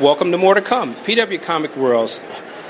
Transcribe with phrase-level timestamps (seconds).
[0.00, 2.20] Welcome to More to Come, PW Comic World's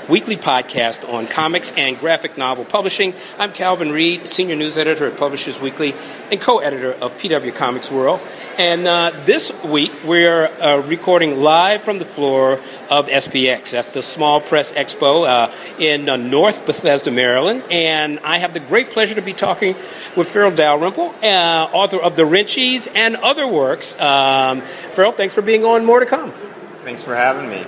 [0.09, 3.13] weekly podcast on comics and graphic novel publishing.
[3.37, 5.93] I'm Calvin Reid, senior news editor at Publishers Weekly
[6.31, 8.19] and co-editor of PW Comics World.
[8.57, 13.69] And uh, this week we're uh, recording live from the floor of SPX.
[13.73, 17.61] That's the Small Press Expo uh, in uh, North Bethesda, Maryland.
[17.69, 19.75] And I have the great pleasure to be talking
[20.15, 23.93] with Farrell Dalrymple, uh, author of The Wrenchies and other works.
[23.99, 24.61] Um,
[24.93, 26.33] Farrell, thanks for being on More to Come.
[26.83, 27.65] Thanks for having me.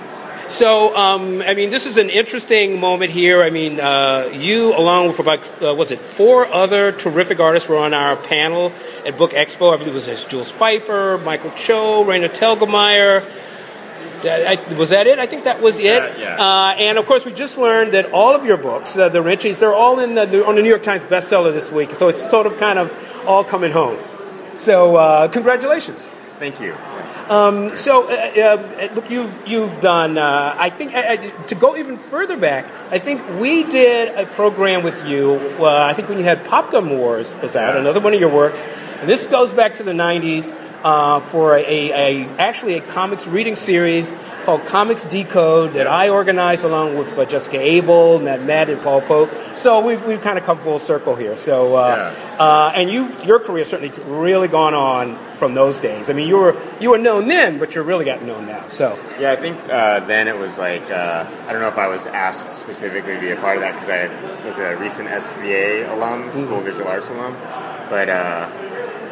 [0.48, 3.42] So, um, I mean, this is an interesting moment here.
[3.42, 7.78] I mean, uh, you, along with about, uh, was it four other terrific artists, were
[7.78, 8.72] on our panel
[9.06, 9.72] at Book Expo.
[9.72, 13.26] I believe it was Jules Feiffer, Michael Cho, Raina Telgemeier.
[14.24, 15.18] I, was that it?
[15.18, 15.84] I think that was it.
[15.84, 16.44] Yeah, yeah.
[16.44, 19.58] Uh, and of course, we just learned that all of your books, uh, the Wrenchies,
[19.58, 21.92] they're all in the, on the New York Times bestseller this week.
[21.92, 22.92] So it's sort of kind of
[23.26, 23.98] all coming home.
[24.54, 26.08] So uh, congratulations.
[26.38, 26.76] Thank you.
[27.28, 30.18] Um, so, uh, uh, look, you've you've done.
[30.18, 34.82] Uh, I think uh, to go even further back, I think we did a program
[34.82, 35.34] with you.
[35.58, 38.62] Uh, I think when you had Popgun Wars was out, another one of your works,
[39.00, 40.52] and this goes back to the '90s
[40.84, 46.64] uh, for a, a, actually a comics reading series called Comics Decode that I organized
[46.64, 49.30] along with uh, Jessica Abel, Matt Matt, and Paul Pope.
[49.56, 51.36] So we've, we've kind of come full circle here.
[51.36, 52.31] So uh, Yeah.
[52.42, 53.92] Uh, and you your career certainly
[54.26, 55.04] really gone on
[55.40, 56.10] from those days.
[56.10, 58.64] I mean, you were you were known then, but you're really gotten known now.
[58.68, 58.86] So
[59.20, 62.04] Yeah, I think uh, then it was like uh, I don't know if I was
[62.06, 66.22] asked specifically to be a part of that because I was a recent SVA alum,
[66.22, 66.40] Mm-hmm.
[66.40, 67.34] School of Visual Arts alum.
[67.90, 68.48] But uh,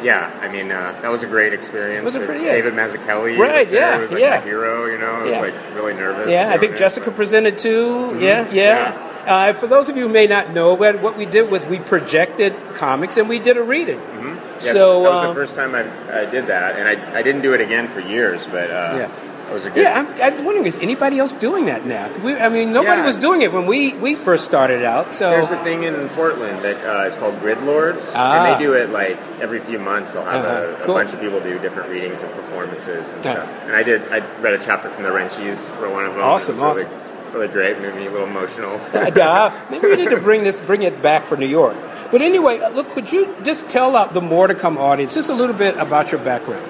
[0.03, 2.03] yeah, I mean uh, that was a great experience.
[2.03, 2.53] Was it pretty- yeah.
[2.53, 4.39] David Mazzucchelli, Right, was yeah, was like yeah.
[4.39, 4.85] my hero.
[4.87, 5.41] You know, I was Yeah.
[5.47, 6.27] like really nervous.
[6.27, 8.17] yeah, I think Jessica but- presented too.
[8.19, 8.51] Yeah, yeah.
[8.51, 9.07] Yeah.
[9.27, 12.55] Uh, for those of you who may not know, what we did was we projected
[12.73, 13.99] comics and we did a reading.
[13.99, 15.81] Yeah, so that was uh, the first time I,
[16.21, 18.45] I did that, and I, I didn't do it again for years.
[18.45, 19.49] But uh, Yeah.
[19.49, 19.81] it was a good.
[19.83, 22.13] Yeah, I'm, I'm wondering is anybody else doing that now?
[22.19, 23.05] We, I mean, nobody Yeah.
[23.07, 25.15] was doing it when we, we first started out.
[25.15, 28.35] So There's a thing in Portland that uh, is called Grid Lords, Ah.
[28.45, 30.11] and they do it like every few months.
[30.11, 30.77] They'll have Uh-huh.
[30.77, 30.93] a, a Cool.
[30.95, 33.33] bunch of people do different readings and performances and Yeah.
[33.33, 33.49] stuff.
[33.65, 34.03] And I did.
[34.11, 36.21] I read a chapter from the Wrenchies for one of them.
[36.21, 37.10] Awesome, was really, awesome.
[37.33, 37.79] Really great.
[37.79, 38.79] Made me a little emotional.
[38.93, 41.77] uh, maybe we need to bring this, bring it back for New York.
[42.11, 45.29] But anyway, uh, look, could you just tell uh, the more to come audience just
[45.29, 46.67] a little bit about your background?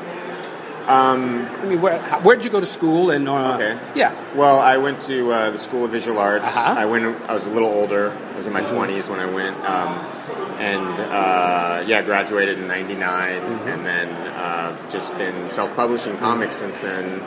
[0.87, 3.11] um, I mean, where where did you go to school?
[3.11, 3.79] And uh, Okay.
[3.95, 6.45] yeah, well, I went to uh, the School of Visual Arts.
[6.45, 6.75] Uh-huh.
[6.77, 7.05] I went.
[7.29, 8.11] I was a little older.
[8.33, 9.55] I was in my 20s when I went.
[9.67, 9.89] Um,
[10.59, 12.97] and uh, yeah, graduated in '99,
[13.41, 13.67] Mm-hmm.
[13.69, 17.21] and then uh, just been self-publishing comics since then,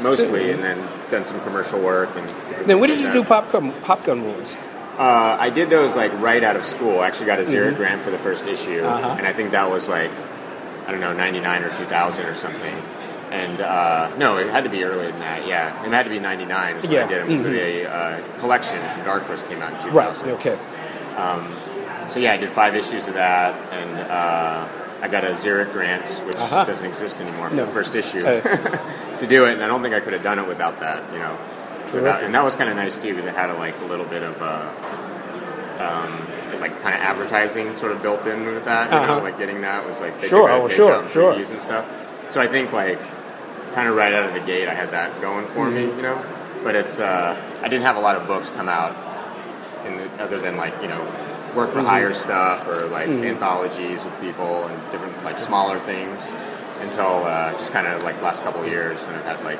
[0.00, 0.78] mostly, and then
[1.10, 2.10] done some commercial work.
[2.16, 2.28] And
[2.68, 3.22] then when did you do.
[3.22, 4.56] Popgun Popgun Wars?
[4.98, 7.00] Uh, I did those like right out of school.
[7.00, 8.86] I actually got a Xeric grant for the first issue, Mm-hmm.
[8.86, 9.14] Uh-huh.
[9.18, 10.10] and I think that was like
[10.86, 12.76] I don't know '99 or 2000 or something.
[13.30, 15.46] And uh, no, it had to be earlier than that.
[15.48, 16.78] Yeah, it had to be '99.
[16.80, 17.40] So Yeah, I did it.
[17.40, 17.54] Mhm.
[17.56, 20.28] a uh, collection from Dark Horse came out in 2000.
[20.28, 20.34] Right.
[20.38, 20.58] Okay.
[22.08, 24.68] So yeah, I did five issues of that, and uh,
[25.04, 26.64] I got a Xeric grant, which Uh-huh.
[26.64, 27.66] doesn't exist anymore for No.
[27.66, 28.20] the first issue,
[29.20, 29.52] to do it.
[29.52, 31.36] And I don't think I could have done it without that, you know.
[31.88, 33.84] So that, and that was kind of nice too, because it had a, like a
[33.84, 34.64] little bit of uh,
[35.78, 38.90] um, like kind of advertising sort of built in with that.
[38.90, 39.16] You Uh-huh.
[39.18, 41.34] know, like getting that was like Sure, oh, sure, sure.
[41.34, 41.84] previews and stuff.
[42.30, 42.98] So I think like
[43.74, 45.96] kind of right out of the gate, I had that going for me, Mm-hmm.
[45.98, 46.24] you know.
[46.64, 48.96] But it's uh, I didn't have a lot of books come out
[49.84, 51.02] in the, other than like you know
[51.54, 51.78] work Mm-hmm.
[51.80, 56.32] for hire stuff or like anthologies with people and different like smaller things
[56.80, 59.58] until uh, just kind of like last couple of years and I've had like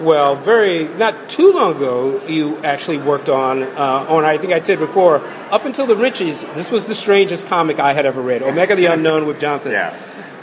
[0.00, 4.24] Well, very not too long ago, you actually worked on uh, on.
[4.24, 7.92] I think I said before, up until the Wrenchies, this was the strangest comic I
[7.92, 8.42] had ever read.
[8.42, 9.94] Omega the Unknown with Jonathan Yeah.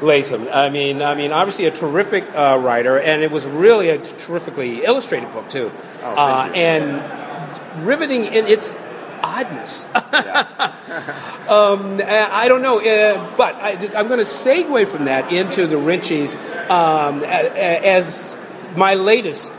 [0.01, 0.47] Lethem.
[0.51, 4.83] I mean, I mean, obviously a terrific uh, writer, and it was really a terrifically
[4.85, 5.69] illustrated book too,
[6.01, 8.73] Oh, uh, and riveting in its
[9.23, 9.85] oddness.
[9.95, 15.77] um, I don't know, uh, but I, I'm going to segue from that into the
[15.77, 16.35] Wrenchies
[16.69, 18.35] um, as
[18.75, 19.53] my latest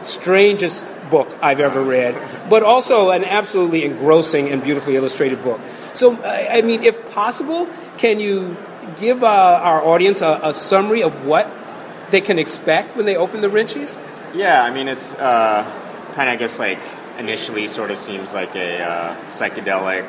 [0.00, 2.16] strangest book I've ever read,
[2.48, 5.60] but also an absolutely engrossing and beautifully illustrated book.
[5.94, 8.56] So, I I mean, if possible, can you
[8.96, 11.50] give uh, our audience a, a summary of what
[12.10, 13.96] they can expect when they open the Wrenchies?
[14.34, 15.64] Yeah, I mean, it's uh,
[16.14, 16.80] kind of, I guess, like
[17.18, 20.02] initially sort of seems like a uh, psychedelic,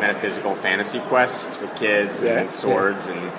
[0.00, 3.32] metaphysical fantasy quest with kids Yeah, and swords and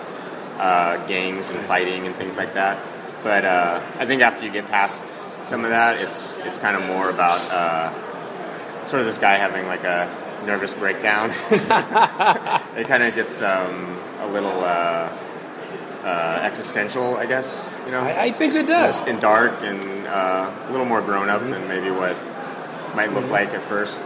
[0.60, 2.84] uh, gangs and fighting and things like that.
[3.24, 5.06] But uh, I think after you get past
[5.44, 9.68] some of that, it's it's kind of more about uh, sort of this guy having
[9.68, 10.08] like a
[10.46, 11.32] nervous breakdown.
[11.52, 14.64] it kind of gets um, a little.
[14.64, 15.16] Uh,
[16.04, 17.76] uh, existential, I guess.
[17.86, 19.00] You know, I, I think it does.
[19.02, 22.16] and dark and uh, a little more grown up than maybe what
[22.98, 24.02] might look like at first.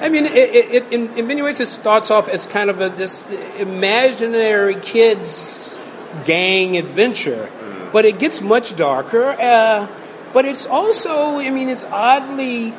[0.00, 2.80] I mean, it, it, it, in, in many ways, it starts off as kind of
[2.80, 3.22] a, this
[3.58, 5.78] imaginary kids
[6.24, 7.50] gang adventure,
[7.92, 9.36] but it gets much darker.
[9.38, 9.86] Uh,
[10.32, 12.72] but it's also, I mean, it's oddly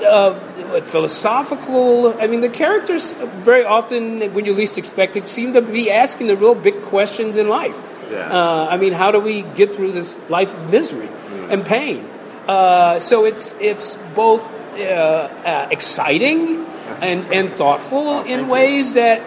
[0.00, 0.32] uh,
[0.80, 2.18] philosophical.
[2.18, 3.14] I mean, the characters
[3.44, 7.36] very often, when you least expect it, seem to be asking the real big questions
[7.36, 7.84] in life.
[8.10, 8.20] Yeah.
[8.32, 11.10] Uh, I mean, how do we get through this life of misery
[11.50, 12.08] and pain?
[12.48, 14.42] Uh, so it's it's both
[14.74, 16.64] uh, uh, exciting
[17.00, 18.46] and, and thoughtful in you.
[18.46, 19.20] ways that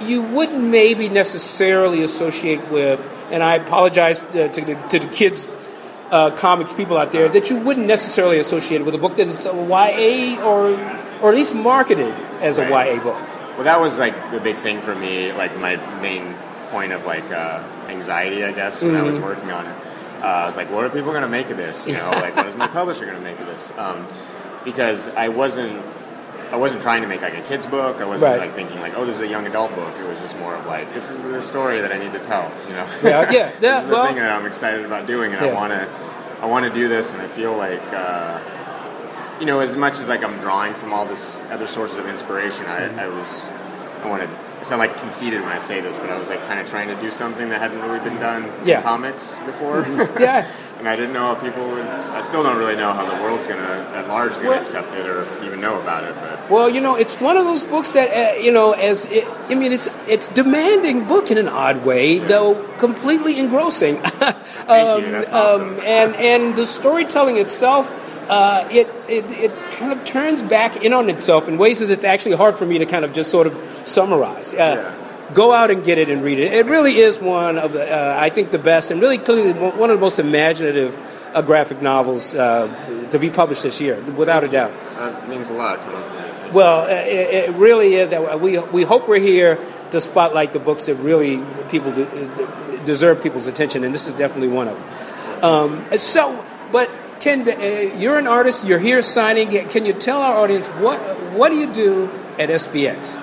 [0.00, 3.00] you wouldn't maybe necessarily associate with.
[3.30, 5.52] And I apologize uh, to, the, to the kids.
[6.12, 9.54] Uh, comics people out there that you wouldn't necessarily associate with a book that's a
[9.54, 10.72] YA or
[11.22, 12.96] or at least marketed as a Right.
[12.96, 13.16] YA book.
[13.56, 16.34] Well, that was like the big thing for me, like my main
[16.68, 19.74] point of like uh, anxiety, I guess, when I was working on it.
[20.22, 21.84] Uh, I was like, what are people going to make of this?
[21.86, 23.72] You know, like what is my publisher going to make of this?
[23.76, 24.06] Um,
[24.64, 25.82] because I wasn't,
[26.52, 27.96] I wasn't trying to make like a kids book.
[27.96, 28.40] I wasn't Right.
[28.40, 29.96] like thinking like, oh, this is a young adult book.
[29.98, 32.52] It was just more of like, this is the story that I need to tell.
[32.68, 35.32] You know, Yeah, yeah, this yeah, is the well- thing that I'm excited about doing,
[35.34, 35.50] and Yeah.
[35.50, 35.88] I want to,
[36.40, 37.82] I want to do this, and I feel like.
[37.92, 38.40] Uh,
[39.40, 42.64] you know, as much as like I'm drawing from all this other sources of inspiration,
[42.66, 43.48] I, I was,
[44.04, 44.28] I wanted.
[44.62, 46.86] I sound like conceited when I say this, but I was like kind of trying
[46.86, 48.76] to do something that hadn't really been done Yeah.
[48.76, 49.82] in comics before.
[50.20, 50.46] Yeah.
[50.78, 51.84] and I didn't know how people would.
[51.84, 54.94] I still don't really know how the world's gonna, at large, is gonna Well- accept
[54.94, 56.14] it or even know about it.
[56.14, 59.26] But Well, you know, it's one of those books that uh, you know, as it,
[59.50, 63.96] I mean, it's it's demanding book in an odd way, though completely engrossing.
[64.02, 65.74] Thank you, that's awesome.
[65.74, 67.90] um, and and the storytelling itself,
[68.28, 72.04] uh, it, it it kind of turns back in on itself in ways that it's
[72.04, 73.54] actually hard for me to kind of just sort of
[73.84, 74.54] summarize.
[74.54, 75.34] Uh, Yeah.
[75.34, 76.52] Go out and get it and read it.
[76.52, 79.88] It really is one of the, uh, I think, the best and really clearly one
[79.88, 80.94] of the most imaginative
[81.32, 82.68] uh, graphic novels uh,
[83.12, 84.72] to be published this year, without a doubt.
[84.98, 85.78] that means a lot.
[86.52, 89.56] Well, it, it really is that we we hope we're here
[89.90, 94.48] to spotlight the books that really people de- deserve people's attention, and this is definitely
[94.52, 95.44] one of them.
[95.44, 96.90] Um, so, but
[97.22, 97.52] Ken, uh,
[98.02, 98.66] you're an artist.
[98.66, 99.48] You're here signing.
[99.68, 100.98] Can you tell our audience what
[101.38, 103.14] what do you do at SPX,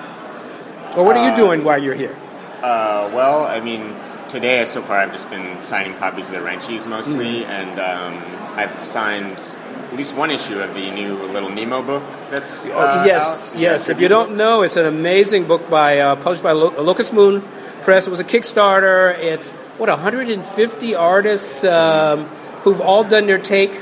[0.96, 2.16] or what are you doing while you're here?
[2.62, 3.94] Uh, well, I mean,
[4.28, 7.50] today so far I've just been signing copies of the Wrenchies mostly, Mm-hmm.
[7.50, 12.66] and um, I've signed at least one issue of the new Little Nemo book that's
[12.68, 13.58] uh, Oh, yes, out.
[13.58, 13.88] yes.
[13.88, 17.12] Yeah, If you don't know, it's an amazing book by uh, published by Lo- Locust
[17.12, 17.42] Moon
[17.82, 18.06] Press.
[18.06, 19.12] It was a Kickstarter.
[19.18, 22.26] It's what 150 artists um,
[22.64, 23.72] who've all done their take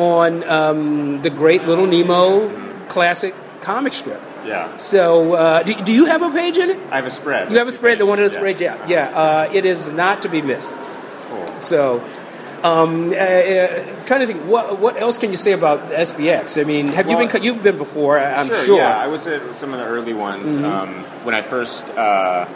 [0.00, 2.48] on um, the great Little Nemo
[2.88, 4.20] classic comic strip.
[4.46, 6.78] yeah, So, uh, do, do you have a page in it?
[6.90, 7.50] I have a spread.
[7.50, 8.40] You have a spread, the one of the Yeah.
[8.40, 9.06] spread, yeah, yeah.
[9.22, 10.72] Uh, it is not to be missed.
[11.28, 11.60] Cool.
[11.60, 12.02] So,
[12.64, 16.60] um, uh, uh, trying to think, what what else can you say about SPX?
[16.60, 18.18] I mean, have you been you've been before?
[18.18, 18.76] I'm sure, sure.
[18.78, 20.56] Yeah, I was at some of the early ones.
[20.56, 20.64] Mm-hmm.
[20.64, 22.46] Um, when I first uh,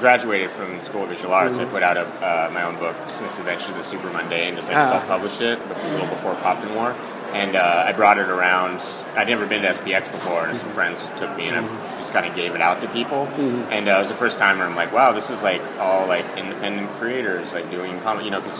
[0.00, 1.68] graduated from the School of Visual Arts, Mm-hmm.
[1.68, 4.68] I put out a, uh, my own book, Smith's Adventure to the Super Mundane, just
[4.68, 4.88] like Ah.
[4.90, 6.94] self-published it before, a little before Pop Gun War.
[7.34, 8.82] And uh, I brought it around.
[9.14, 10.60] I'd never been to SPX before, and Mm-hmm.
[10.60, 13.26] some friends took me, and I just kind of gave it out to people.
[13.70, 16.06] And uh, it was the first time where I'm like, wow, this is like all
[16.06, 18.58] like independent creators like doing comic, you know, because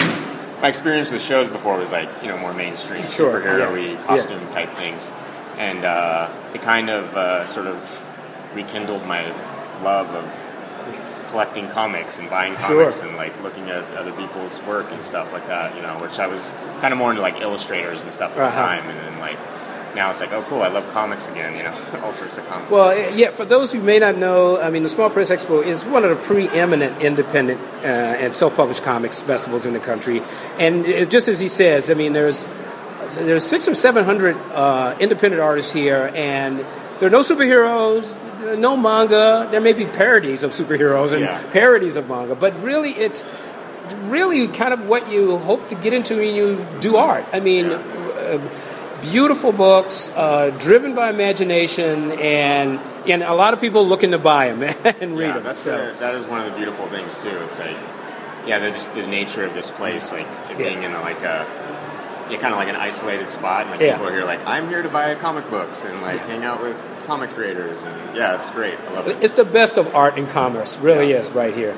[0.60, 4.40] my experience with shows before was like you know more mainstream Sure, superhero-y yeah, costume
[4.48, 5.10] type things,
[5.56, 7.78] and uh, it kind of uh, sort of
[8.54, 9.22] rekindled my
[9.82, 10.24] love of
[11.30, 12.84] collecting comics and buying Sure.
[12.84, 15.74] comics and like looking at other people's work and stuff like that.
[15.76, 18.50] You know, which I was kind of more into like illustrators and stuff at Uh-huh.
[18.50, 19.38] the time, and then like
[19.94, 21.56] now it's like, oh cool, I love comics again.
[21.56, 22.70] You know, all sorts of comics.
[22.70, 25.64] Well, eh, yeah, for those who may not know, I mean, the Small Press Expo
[25.64, 27.86] is one of the preeminent independent uh,
[28.22, 30.22] and self-published comics festivals in the country.
[30.58, 32.48] And it, just as he says, I mean, there's
[33.16, 36.58] there's six or seven hundred uh, independent artists here, and
[37.00, 38.18] there are no superheroes,
[38.56, 39.48] no manga.
[39.50, 41.42] There may be parodies of superheroes and Yeah.
[41.52, 43.24] parodies of manga, but really, it's
[44.06, 47.24] really kind of what you hope to get into when you do art.
[47.32, 47.66] I mean.
[47.72, 48.38] Uh,
[49.12, 54.52] beautiful books, uh, driven by imagination, and and a lot of people looking to buy
[54.52, 54.62] them
[55.00, 55.44] and read yeah, them.
[55.44, 55.70] that's so.
[55.92, 57.28] the, that is one of the beautiful things too.
[57.44, 57.76] It's like,
[58.44, 61.46] yeah, the, just the nature of this place, like it being in a, like a,
[62.28, 63.92] yeah, kind of like an isolated spot, and like Yeah.
[63.96, 66.76] people are here, like I'm here to buy comic books and like hang out with
[67.08, 68.78] comic creators, and yeah, it's great.
[68.88, 69.16] I love it.
[69.22, 71.20] It's the best of art and commerce, really Yeah.
[71.20, 71.74] is right here.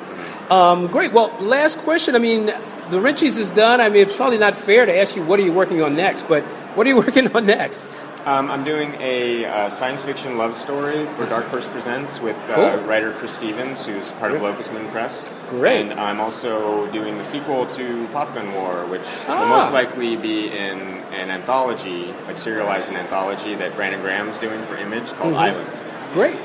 [0.51, 1.13] Um, great.
[1.13, 2.17] Well, last question.
[2.17, 2.47] I mean,
[2.91, 3.81] the Wrenchies is done.
[3.81, 6.23] I mean, it's probably not fair to ask you what are you working on next,
[6.29, 6.43] but
[6.75, 7.85] What are you working on next?
[8.27, 12.77] Um, I'm doing a uh, science fiction love story for Dark Horse Presents with uh,
[12.77, 12.85] Cool.
[12.87, 15.31] writer Chris Stevens, who's part of Locust Moon Press.
[15.49, 15.87] Great.
[15.91, 19.41] And I'm also doing the sequel to Pop Gun War, which Ah.
[19.41, 20.79] will most likely be in
[21.13, 25.41] an anthology, like serialized an anthology that Brandon Graham's doing for Image called Mm-hmm.
[25.41, 25.83] Island.
[26.13, 26.37] Great.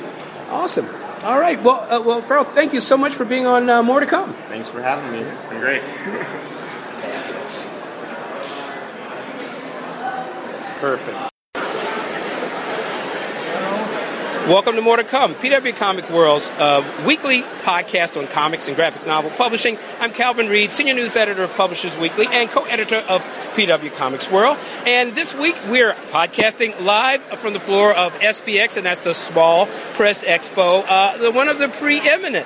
[0.50, 0.88] Awesome.
[1.24, 1.62] All right.
[1.62, 4.34] Well, uh, well, Farrell, thank you so much for being on uh, More to Come.
[4.48, 5.20] Thanks for having me.
[5.20, 5.82] It's been great.
[7.02, 7.66] Fabulous.
[10.80, 11.32] Perfect.
[14.48, 19.08] Welcome to More to Come, PW Comic World's uh, weekly podcast on comics and graphic
[19.08, 19.80] novel publishing.
[20.00, 23.24] I'm Calvin Reid, senior news editor of Publishers Weekly and co-editor of
[23.56, 24.60] PW Comics World.
[24.86, 29.66] And this week we're podcasting live from the floor of SPX, and that's the Small
[29.96, 32.46] Press Expo, uh, the one of the preeminent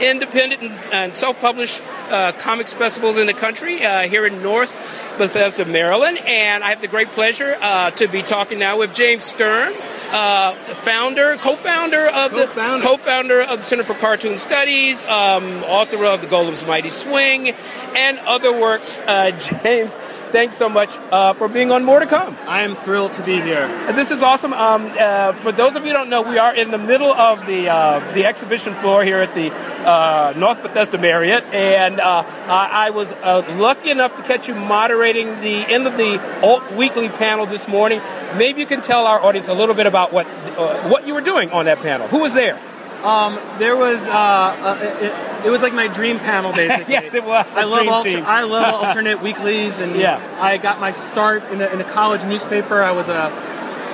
[0.00, 4.72] independent and, self-published uh, comics festivals in the country uh, here in North
[5.18, 6.18] Bethesda, Maryland.
[6.26, 9.74] And I have the great pleasure uh, to be talking now with James Sturm,
[10.12, 12.82] uh, founder, co-founder of Co-founder.
[12.82, 17.50] the co-founder of the Center for Cartoon Studies, um, author of The Golem's Mighty Swing,
[17.96, 18.98] and other works.
[19.00, 19.30] Uh,
[19.62, 19.98] James,
[20.30, 22.36] thanks so much uh, for being on More to Come.
[22.46, 23.66] I am thrilled to be here.
[23.92, 24.52] This is awesome.
[24.52, 27.46] Um, uh, for those of you who don't know, we are in the middle of
[27.46, 32.86] the uh, the exhibition floor here at the uh, North Bethesda Marriott, and uh, I
[32.86, 37.08] I was uh, lucky enough to catch you moderating the end of the Alt Weekly
[37.08, 38.00] panel this morning.
[38.36, 41.20] Maybe you can tell our audience a little bit about what uh, what you were
[41.20, 42.08] doing on that panel.
[42.08, 42.60] Who was there?
[43.04, 46.92] Um, there was uh, uh, it, it was like my dream panel basically.
[46.92, 48.22] Yes, it was a I love alter-.
[48.24, 50.20] I love alternate weeklies, and Yeah.
[50.40, 52.82] I got my start in a, in a college newspaper.
[52.82, 53.32] I was a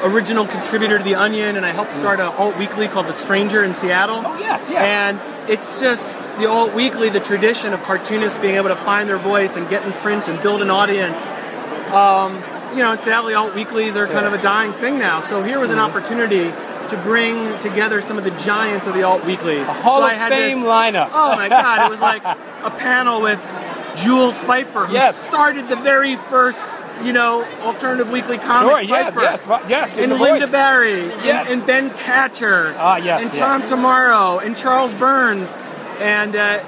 [0.04, 3.64] original contributor to the Onion, and I helped start an alt weekly called The Stranger
[3.64, 4.22] in Seattle.
[4.24, 4.82] Oh, yes, yeah.
[5.08, 9.16] And it's just the alt weekly, the tradition of cartoonists being able to find their
[9.16, 11.26] voice and get in print and build an audience.
[11.92, 12.34] Um,
[12.76, 15.20] you know, sadly, alt weeklies are kind of a dying thing now.
[15.22, 15.96] So here was an Mm-hmm.
[15.96, 16.50] opportunity
[16.90, 19.58] to bring together some of the giants of the alt weekly.
[19.58, 21.10] A Hall so of I had Fame this, lineup.
[21.12, 21.86] Oh my God!
[21.86, 22.24] It was like
[22.64, 23.40] a panel with
[23.96, 25.16] Jules Feiffer, who Yes.
[25.16, 28.70] started the very first, you know, alternative weekly comic.
[28.70, 29.20] Sure, yeah, Feiffer.
[29.22, 30.52] yes, yes, in and Lynda voice.
[30.52, 31.50] Barry, Yes.
[31.50, 33.46] and, and Ben Katchor, Ah, yes, and yeah.
[33.46, 35.54] Tom Tomorrow, and Charles Burns,
[36.00, 36.60] and uh,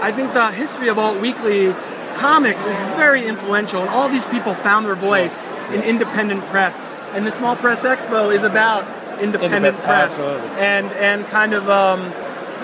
[0.00, 1.72] I think the history of alt weekly
[2.16, 5.38] comics is very influential, and all these people found their voice
[5.72, 6.90] in independent press.
[7.14, 8.84] And the Small Press Expo is about
[9.22, 10.48] independent press absolutely.
[10.58, 12.12] and and kind of um,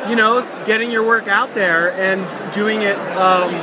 [0.09, 2.21] you know getting your work out there and
[2.53, 3.55] doing it um,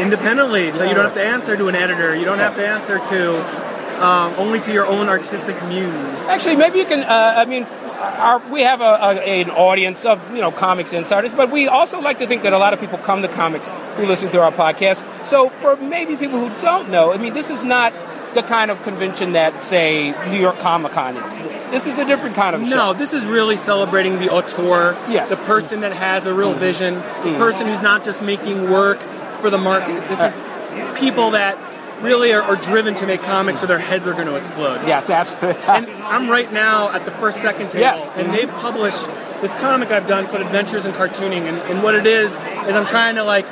[0.00, 0.72] independently.
[0.72, 2.14] So you don't have to answer to an editor.
[2.14, 6.26] You don't have to answer to um, only to your own artistic muse.
[6.26, 7.00] Actually, maybe you can.
[7.00, 11.34] Uh, I mean, our, we have a, a, an audience of you know comics insiders,
[11.34, 14.06] but we also like to think that a lot of people come to comics who
[14.06, 15.26] listen to our podcast.
[15.26, 17.92] So, for maybe people who don't know, I mean, this is not
[18.34, 21.38] the kind of convention that, say, New York Comic Con is.
[21.70, 22.76] This is a different kind of No, show.
[22.76, 25.30] No, this is really celebrating the auteur, Yes.
[25.30, 26.60] the person that has a real mm-hmm.
[26.60, 27.38] vision, the mm-hmm.
[27.38, 29.00] person who's not just making work
[29.40, 30.08] for the market.
[30.08, 30.96] This is uh.
[30.98, 31.58] people that
[32.02, 34.86] really are, are driven to make comics or their heads are going to explode.
[34.86, 35.60] Yeah, it's absolutely.
[35.68, 38.08] and I'm right now at the first second table, Yes.
[38.14, 38.32] and mm-hmm.
[38.32, 39.06] they've published
[39.42, 42.38] this comic I've done called Adventures in Cartooning, and, and what it is is
[42.74, 43.46] I'm trying to like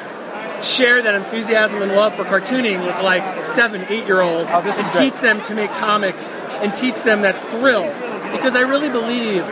[0.62, 4.78] share that enthusiasm and love for cartooning with like seven, eight year olds, Oh, this
[4.78, 5.12] and great.
[5.12, 7.82] teach them to make comics and teach them that thrill,
[8.32, 9.42] because I really believe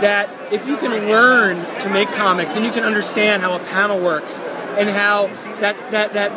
[0.00, 3.98] that if you can learn to make comics and you can understand how a panel
[4.00, 4.38] works
[4.78, 5.26] and how
[5.60, 6.32] that that that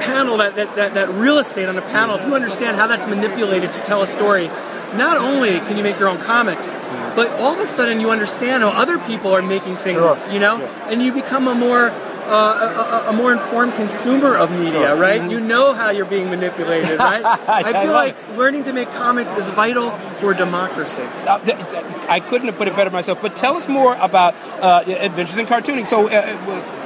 [0.00, 3.06] panel, that, that, that, that real estate on a panel, if you understand how that's
[3.06, 4.46] manipulated to tell a story,
[4.94, 6.70] not only can you make your own comics,
[7.14, 10.32] but all of a sudden you understand how other people are making things, Sure.
[10.32, 10.56] you know,
[10.88, 11.90] and you become a more
[12.26, 14.96] uh, a, a, a more informed consumer of media, Sure.
[14.96, 15.30] right?
[15.30, 17.24] You know how you're being manipulated, right?
[17.48, 19.90] I I feel love like learning to make comics is vital
[20.20, 21.02] for democracy.
[21.26, 23.20] Uh, th- th- I couldn't have put it better myself.
[23.22, 25.86] But tell us more about uh, Adventures in Cartooning.
[25.86, 26.82] So, uh, uh,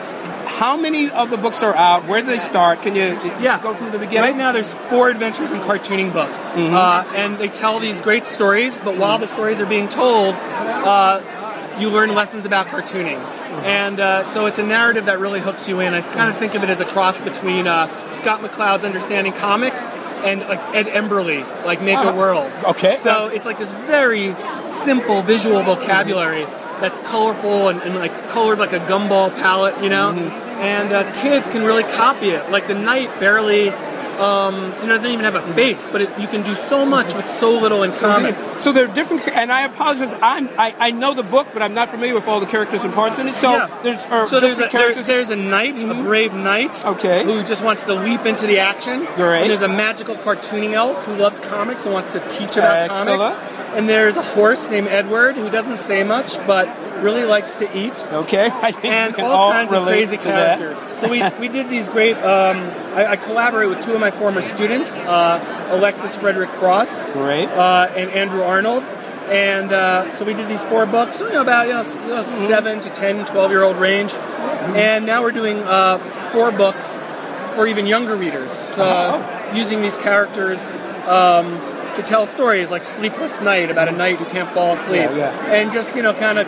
[0.60, 2.06] how many of the books are out?
[2.06, 2.82] Where do they start?
[2.82, 3.58] Can you Yeah.
[3.62, 4.22] go from the beginning?
[4.30, 8.78] Right now, there's four adventures in cartooning book, uh, and they tell these great stories.
[8.78, 11.20] But while the stories are being told, uh,
[11.78, 13.18] you learn lessons about cartooning,
[13.64, 15.94] and uh, so it's a narrative that really hooks you in.
[15.94, 19.86] I kind of think of it as a cross between uh, Scott McCloud's Understanding Comics
[20.24, 22.52] and like Ed Emberley, like Make a World.
[22.64, 22.96] okay.
[22.96, 24.34] So it's like this very
[24.84, 26.44] simple visual vocabulary
[26.80, 30.10] that's colorful and, and like colored like a gumball palette, you know.
[30.10, 32.50] And uh, kids can really copy it.
[32.50, 33.70] Like the knight barely
[34.20, 36.84] Um, you know, it doesn't even have a face, but it, you can do so
[36.84, 38.50] much with so little in comics.
[38.62, 40.14] So there are different, and I apologize.
[40.20, 42.92] I'm I, I know the book, but I'm not familiar with all the characters and
[42.92, 43.34] parts in it.
[43.34, 43.80] So Yeah.
[43.82, 47.24] there's are so there's a, there, there's a knight, a brave knight, Okay.
[47.24, 49.06] who just wants to leap into the action.
[49.16, 49.42] Great.
[49.42, 53.22] And there's a magical cartooning elf who loves comics and wants to teach about Excellent.
[53.22, 53.56] comics.
[53.76, 56.66] And there's a horse named Edward who doesn't say much but
[57.02, 57.92] really likes to eat.
[58.12, 60.58] okay, I think and we can all all kinds of crazy to that.
[60.58, 60.98] characters.
[60.98, 62.16] So we, we did these great.
[62.16, 62.58] Um,
[62.94, 67.48] I, I collaborate with two of my former students, uh, Alexis Frederick-Frost, Great.
[67.48, 68.82] uh, and Andrew Arnold.
[69.30, 72.20] And uh, so we did these four books, you know, about you know, you know,
[72.22, 72.46] Mm-hmm.
[72.48, 74.12] seven to 10, 12 year old range.
[74.12, 75.98] And now we're doing uh,
[76.32, 77.00] four books
[77.54, 79.52] for even younger readers, so, Oh.
[79.54, 80.60] using these characters
[81.06, 81.60] um,
[81.96, 85.52] to tell stories like Sleepless Night about a knight who can't fall asleep, Yeah, yeah.
[85.54, 86.46] and just you know, kind of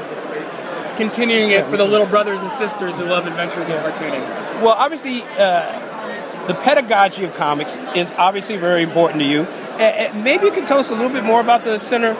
[1.02, 4.20] continuing it for the little brothers and sisters who love adventures and cartooning.
[4.62, 9.42] Well, obviously, uh, the pedagogy of comics is obviously very important to you.
[9.42, 12.14] Uh, maybe you can tell us a little bit more about the Center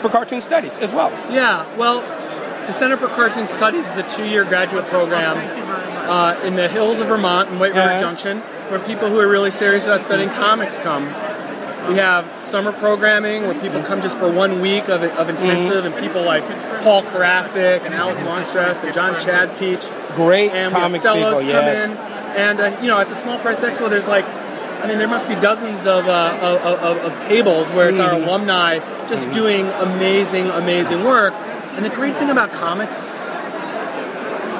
[0.00, 1.10] for Cartoon Studies as well.
[1.30, 2.00] Yeah, well,
[2.66, 5.36] the Center for Cartoon Studies is a two-year graduate program
[6.08, 8.00] uh, in the hills of Vermont in White River Yeah.
[8.00, 8.38] Junction,
[8.70, 11.04] where people who are really serious about studying comics come.
[11.88, 15.94] We have summer programming where people come just for one week of, of intensive, and
[15.96, 16.44] people like
[16.82, 19.88] Paul Karasik and Alec Longstreth and Jon Chad teach.
[20.14, 21.88] Great and comics fellows people, come yes.
[21.88, 21.96] in,
[22.36, 25.28] and uh, you know, at the Small Press Expo, there's like, I mean, there must
[25.28, 28.28] be dozens of uh, of, of, of tables where it's our Mm-hmm.
[28.28, 31.34] alumni just doing amazing, amazing work.
[31.74, 33.10] And the great thing about comics,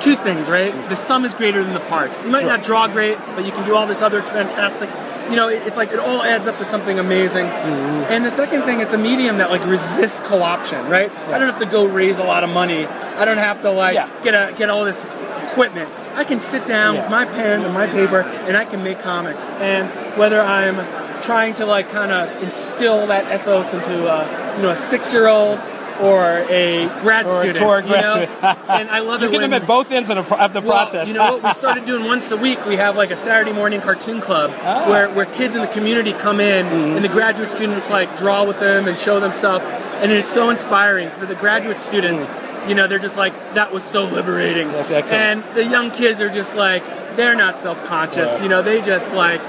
[0.03, 0.73] two things, right?
[0.89, 2.25] The sum is greater than the parts.
[2.25, 4.91] You might not draw great, but you can do all this other fantastic.
[5.31, 7.47] You know, it- it's like it all adds up to something amazing.
[7.47, 8.13] Mm-hmm.
[8.13, 11.11] And the second thing, it's a medium that like resists co-option, right?
[11.29, 12.87] I don't have to go raise a lot of money.
[12.87, 14.09] I don't have to like Yeah.
[14.23, 15.05] get a get all this
[15.51, 15.91] equipment.
[16.17, 17.03] I can sit down Yeah.
[17.03, 19.49] with my pen and my paper, and I can make comics.
[19.61, 19.89] And
[20.19, 20.77] whether I'm
[21.23, 25.29] trying to like kind of instill that ethos into a, you know a six year
[25.29, 25.59] old
[26.03, 27.89] or a grad Or a student, tour you know?
[27.89, 28.29] graduate.
[28.69, 30.61] and I love You it get when them at both ends of the, of the
[30.61, 31.09] well, process.
[31.09, 31.43] You know what?
[31.45, 32.65] We started doing once a week.
[32.67, 34.89] We have like a Saturday morning cartoon club Ah.
[34.89, 36.97] where, where kids in the community come in Mm-hmm.
[36.97, 39.63] and the graduate students like draw with them and show them stuff.
[40.03, 42.29] And it's so inspiring for the graduate students.
[42.69, 44.69] You know, they're just like, that was so liberating.
[44.73, 45.23] That's excellent.
[45.47, 46.83] And the young kids are just like,
[47.17, 48.41] they're not self conscious.
[48.41, 49.41] You know, they just like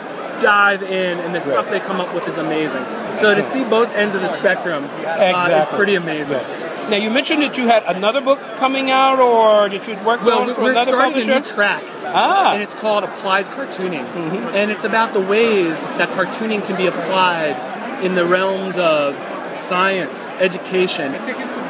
[0.41, 2.83] dive in and the stuff they come up with is amazing.
[3.17, 6.41] So to see both ends of the spectrum uh, is pretty amazing.
[6.89, 10.39] Now you mentioned that you had another book coming out, or that you'd worked Well,
[10.39, 11.31] on we- for we're another starting publisher.
[11.31, 12.53] a new track, Ah.
[12.53, 14.05] and it's called Applied Cartooning,
[14.53, 17.55] and it's about the ways that cartooning can be applied
[18.03, 19.15] in the realms of
[19.55, 21.15] science, education,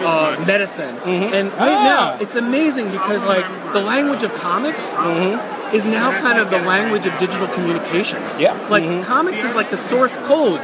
[0.03, 1.83] uh, medicine, and right Ah.
[1.83, 4.95] now it's amazing because like the language of comics.
[5.73, 8.21] Is now kind of the language of digital communication.
[8.39, 8.53] Yeah.
[8.69, 9.01] Like mm-hmm.
[9.01, 10.61] comics is like the source code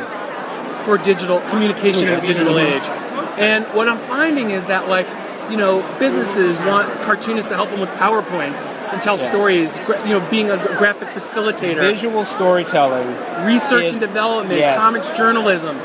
[0.86, 2.78] for digital communication in the digital mm-hmm.
[2.78, 3.39] age.
[3.39, 5.08] And what I'm finding is that like
[5.50, 9.80] you know businesses want cartoonists to help them with PowerPoints and tell stories.
[9.80, 13.08] gra- You know, being a graphic facilitator, Visual storytelling.
[13.45, 14.78] research is- and development, yes.
[14.78, 15.78] comics journalism.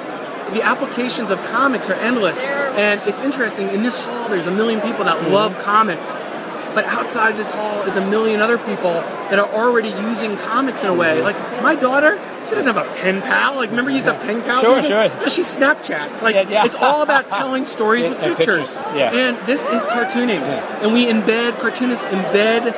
[0.53, 3.71] The applications of comics are endless, and it's interesting.
[3.71, 5.33] In this hall, there's a million people that mm-hmm.
[5.33, 6.13] love comics,
[6.75, 8.93] but outside this hall is a million other people
[9.31, 11.23] that are already using comics in a way.
[11.23, 13.57] Like my daughter, she doesn't have a pen pal.
[13.57, 14.61] Like remember, you used a pen pal.
[14.61, 15.09] Sure, sure.
[15.09, 16.23] No, She Snapchats.
[16.23, 16.65] Like Yeah, yeah.
[16.67, 18.77] it's all about telling stories with And pictures.
[18.77, 19.13] pictures, yeah.
[19.15, 20.41] And this is cartooning,
[20.83, 22.75] and we embed cartoonists embed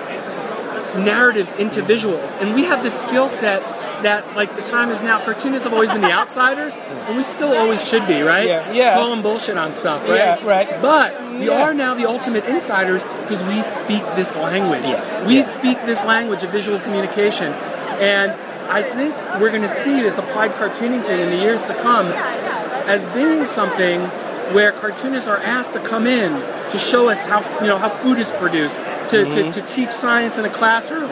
[1.04, 2.32] narratives into visuals.
[2.40, 3.62] And we have this skill set
[4.02, 5.18] that, like, the time is now.
[5.24, 8.46] Cartoonists have always been the outsiders, and we still always should be, right?
[8.46, 8.94] Yeah, yeah.
[8.94, 10.16] Call them bullshit on stuff, right?
[10.16, 10.80] Yeah, right.
[10.82, 11.62] But we Yeah.
[11.62, 14.82] are now the ultimate insiders because we speak this language.
[14.84, 15.44] Yes, We yeah.
[15.44, 17.52] speak this language of visual communication.
[18.00, 18.32] And
[18.68, 22.06] I think we're going to see this applied cartooning thing in the years to come
[22.86, 24.00] as being something
[24.52, 26.30] where cartoonists are asked to come in
[26.70, 28.76] to show us how you know how food is produced,
[29.08, 29.50] to, Mm-hmm.
[29.52, 31.10] to, to teach science in a classroom,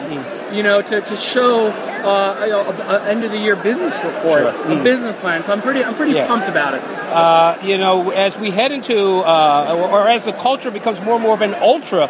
[0.55, 4.01] you know, to, to show uh, you know, a, a end of the year business
[4.03, 4.71] report, Sure.
[4.79, 5.43] a business plan.
[5.43, 6.27] So I'm pretty I'm pretty Yeah.
[6.27, 6.81] pumped about it.
[6.83, 11.15] Uh, you know, as we head into, uh, or, or as the culture becomes more
[11.15, 12.07] and more of an ultra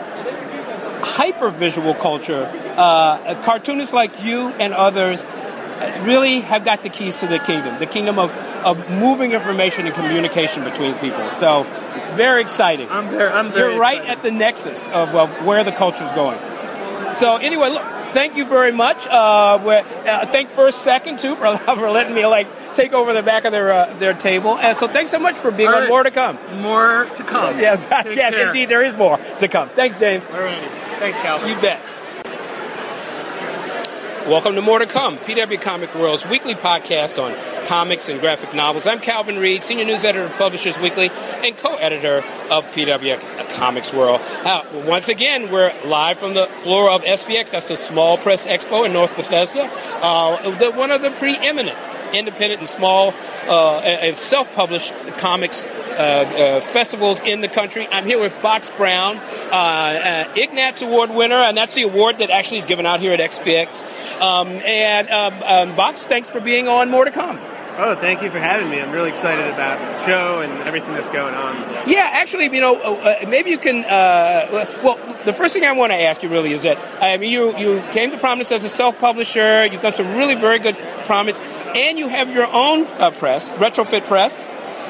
[1.03, 2.45] hyper visual culture,
[2.77, 7.77] uh, cartoonists like you and others uh, really have got the keys to the kingdom,
[7.79, 8.31] the kingdom of,
[8.65, 11.31] of moving information and communication between people.
[11.33, 11.63] So,
[12.15, 12.89] very exciting.
[12.89, 14.17] I'm very I'm very You're right excited.
[14.17, 16.39] at the nexus of, of where the culture's going.
[17.13, 19.07] So anyway, look, thank you very much.
[19.07, 23.45] Uh, uh, thank First Second too for, for letting me like take over the back
[23.45, 24.57] of their uh, their table.
[24.57, 25.81] And so thanks so much for being All on.
[25.81, 25.89] right.
[25.89, 26.37] More to come.
[26.61, 27.59] More to come.
[27.65, 28.47] Yes, Take yes, care.
[28.47, 29.69] indeed, there is more to come.
[29.69, 30.29] Thanks, James.
[30.29, 30.69] All right.
[30.99, 31.37] Thanks, Cal.
[31.47, 31.81] You bet.
[34.27, 37.35] Welcome to More to Come, PW Comic World's weekly podcast on
[37.67, 38.87] comics and graphic novels.
[38.87, 41.11] I'm Calvin Reid, senior news editor of Publishers Weekly
[41.43, 43.19] and co-editor of PW
[43.53, 44.21] Comics World.
[44.43, 47.51] Uh, once again, we're live from the floor of SPX.
[47.51, 49.69] That's the Small Press Expo in North Bethesda.
[50.01, 51.77] Uh, the, one of the preeminent
[52.13, 53.13] independent and small
[53.47, 57.87] uh, and self-published comics uh, uh, festivals in the country.
[57.89, 62.29] I'm here with Box Brown, uh, uh, Ignatz Award winner, and that's the award that
[62.29, 63.81] actually is given out here at SPX.
[64.21, 67.39] Um, and um, um, Box, thanks for being on More to Come.
[67.77, 68.79] Oh, thank you for having me.
[68.79, 71.55] I'm really excited about the show and everything that's going on.
[71.89, 73.83] Yeah, actually, you know, uh, uh maybe you can.
[73.83, 77.31] Uh, well, the first thing I want to ask you really is that I mean,
[77.31, 79.65] you you came to Prominence as a self-publisher.
[79.65, 81.41] You've done some really very good Prominence,
[81.75, 84.41] and you have your own uh, press, Retrofit Press.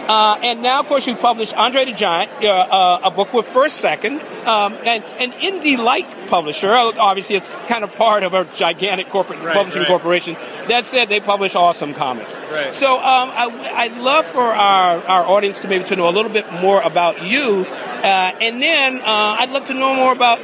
[0.07, 3.47] Uh, and now, of course, you published Andre the Giant, uh, uh, a book with
[3.47, 6.71] First Second, um, and an indie-like publisher.
[6.71, 9.87] Uh, obviously, it's kind of part of a gigantic corporate right, publishing right.
[9.87, 10.35] corporation.
[10.67, 12.37] That said, they publish awesome comics.
[12.51, 12.71] Right.
[12.71, 16.31] So, um, I, would love for our, our audience to maybe to know a little
[16.31, 20.39] bit more about you, uh, and then uh, I'd love to know more about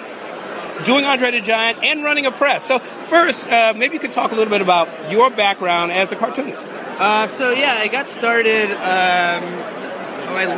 [0.85, 2.65] doing Andre the Giant and running a press.
[2.65, 6.69] So, first, maybe you could talk a little bit about your background as a cartoonist.
[7.01, 9.43] Uh, so yeah, I got started um,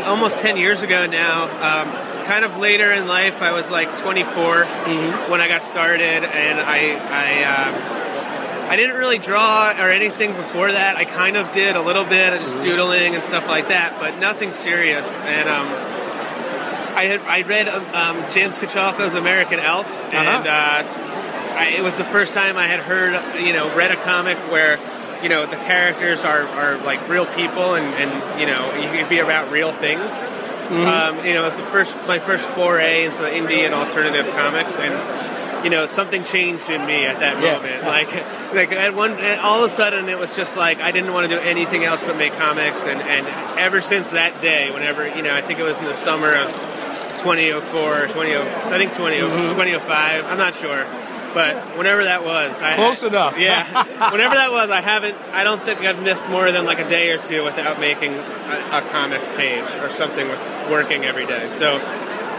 [0.03, 1.43] almost 10 years ago now.
[1.43, 1.87] Um,
[2.25, 5.31] kind of later in life, I was like 24 mm-hmm.
[5.31, 10.73] when I got started, and I I, um, I didn't really draw or anything before
[10.73, 10.97] that.
[10.97, 12.63] I kind of did a little bit, of just mm-hmm.
[12.63, 15.07] doodling and stuff like that, but nothing serious.
[15.19, 15.67] And um,
[16.95, 20.17] I had I read um, James Kochalka's American Elf, uh-huh.
[20.17, 20.83] and uh,
[21.57, 24.79] I, it was the first time I had heard you know read a comic where
[25.23, 29.09] you know the characters are, are like real people and, and you know you can
[29.09, 30.11] be about real things.
[30.63, 31.19] Mm-hmm.
[31.19, 35.63] Um, you know, it's the first my first foray into indie and alternative comics, and
[35.63, 37.53] you know something changed in me at that yeah.
[37.53, 37.83] moment.
[37.83, 38.13] Like,
[38.53, 41.35] like at one, all of a sudden it was just like I didn't want to
[41.35, 43.27] do anything else but make comics, and and
[43.59, 46.72] ever since that day, whenever you know, I think it was in the summer of
[47.23, 49.55] 2004 or 20, I think 20, mm-hmm.
[49.55, 50.85] 2005, I'm not sure
[51.33, 53.39] but whenever that was, I, close enough.
[53.39, 55.17] yeah, whenever that was, I haven't.
[55.31, 58.69] I don't think I've missed more than like a day or two without making a,
[58.71, 61.49] a comic page or something with working every day.
[61.57, 61.77] So,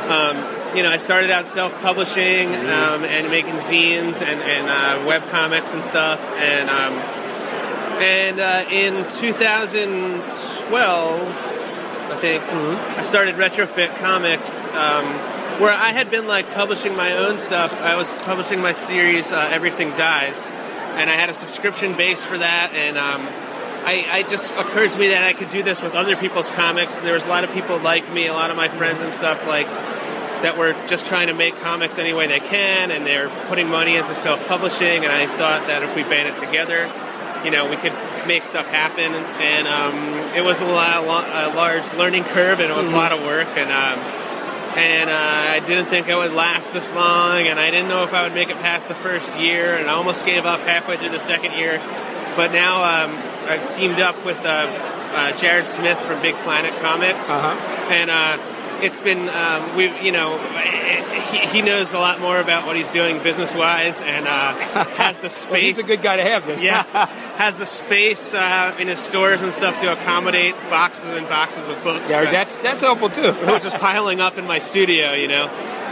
[0.08, 0.36] um,
[0.76, 2.66] you know, I started out self-publishing mm-hmm.
[2.66, 6.94] um, and making zines and, and uh, web comics and stuff, and um,
[8.00, 11.63] and uh, in 2012,
[12.10, 13.00] I think mm-hmm.
[13.00, 14.50] I started Retrofit Comics.
[14.74, 17.72] Um, where I had been like publishing my own stuff.
[17.80, 20.36] I was publishing my series uh, Everything Dies,
[20.96, 22.72] and I had a subscription base for that.
[22.74, 23.22] And um,
[23.86, 26.96] I, I, just occurred to me that I could do this with other people's comics.
[26.98, 29.12] And there was a lot of people like me, a lot of my friends and
[29.12, 29.66] stuff like
[30.42, 33.96] that were just trying to make comics any way they can, and they're putting money
[33.96, 35.04] into self-publishing.
[35.04, 36.90] And I thought that if we band it together,
[37.44, 37.92] you know, we could
[38.26, 39.12] make stuff happen.
[39.12, 42.94] And um, it was a, lot, a, large learning curve, and it was mm-hmm.
[42.94, 43.48] a lot of work.
[43.56, 43.98] And um,
[44.76, 48.12] and uh, I didn't think I would last this long, and I didn't know if
[48.12, 51.10] I would make it past the first year, and I almost gave up halfway through
[51.10, 51.78] the second year.
[52.34, 53.14] But now um,
[53.48, 54.66] I've teamed up with uh,
[55.14, 57.92] uh, Jared Smith from Big Planet Comics, uh-huh.
[57.92, 58.53] and uh,
[58.84, 60.36] it's been um, we you know
[61.30, 64.52] he, he, knows a lot more about what he's doing business wise and uh,
[64.96, 65.50] has the space.
[65.50, 66.46] well, he's a good guy to have.
[66.46, 66.62] Then.
[66.62, 71.66] yes, has the space uh, in his stores and stuff to accommodate boxes and boxes
[71.68, 72.10] of books.
[72.10, 73.32] Yeah, that's that's helpful too.
[73.52, 75.12] which is piling up in my studio.
[75.12, 75.44] You know.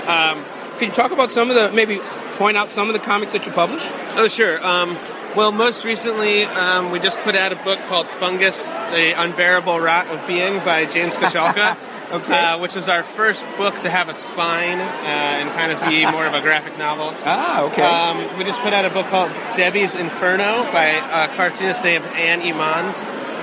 [0.03, 0.45] Um,
[0.79, 1.99] Can you talk about some of the maybe
[2.37, 3.83] point out some of the comics that you publish?
[4.15, 4.65] Oh sure.
[4.65, 4.97] Um,
[5.35, 10.07] well, most recently, um, we just put out a book called Fungus, The Unbearable Rot
[10.09, 11.79] of Being by James Kochalka.
[12.13, 12.35] Okay.
[12.35, 16.05] Uh, which was our first book to have a spine uh, and kind of be
[16.11, 17.15] more of a graphic novel.
[17.25, 17.83] Ah, okay.
[17.83, 22.43] Um, we just put out a book called Debbie's Inferno by a cartoonist named Anne
[22.43, 22.95] Emond,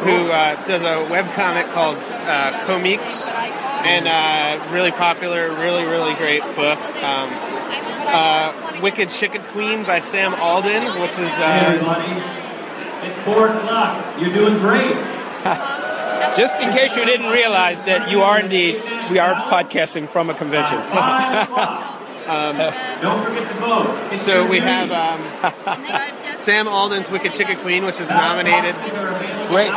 [0.05, 6.13] who uh, does a web comic called uh, Comics, and uh, really popular, really, really
[6.15, 6.79] great book.
[7.03, 7.29] Um,
[8.11, 11.29] uh, Wicked Chicken Queen by Sam Alden, which is.
[11.29, 14.21] Uh, hey everybody, it's four o'clock.
[14.21, 14.95] You're doing great.
[16.37, 18.75] Just in case you didn't realize that you are indeed,
[19.11, 20.79] we are podcasting from a convention.
[22.29, 22.57] um,
[23.01, 24.17] Don't forget to vote.
[24.17, 28.75] so we have um, Sam Alden's Wicked Chicken Queen, which is nominated.
[29.49, 29.71] Great.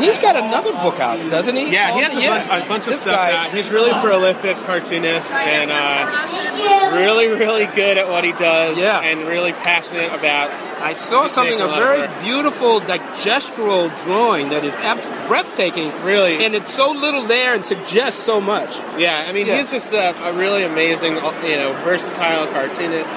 [0.00, 1.72] He's got another book out, doesn't he?
[1.72, 2.48] Yeah, he has a, yeah.
[2.48, 3.32] bunch, a bunch of this stuff guy.
[3.32, 3.54] out.
[3.54, 8.78] He's really prolific cartoonist and uh, really, really good at what he does.
[8.78, 9.00] Yeah.
[9.00, 10.50] And really passionate about.
[10.84, 15.90] I saw something, a very beautiful, like gestural drawing that is absolutely breathtaking.
[16.04, 16.44] Really.
[16.44, 18.76] And it's so little there and suggests so much.
[18.98, 19.58] Yeah, I mean, yeah.
[19.58, 23.10] he's just a, a really amazing, you know, versatile cartoonist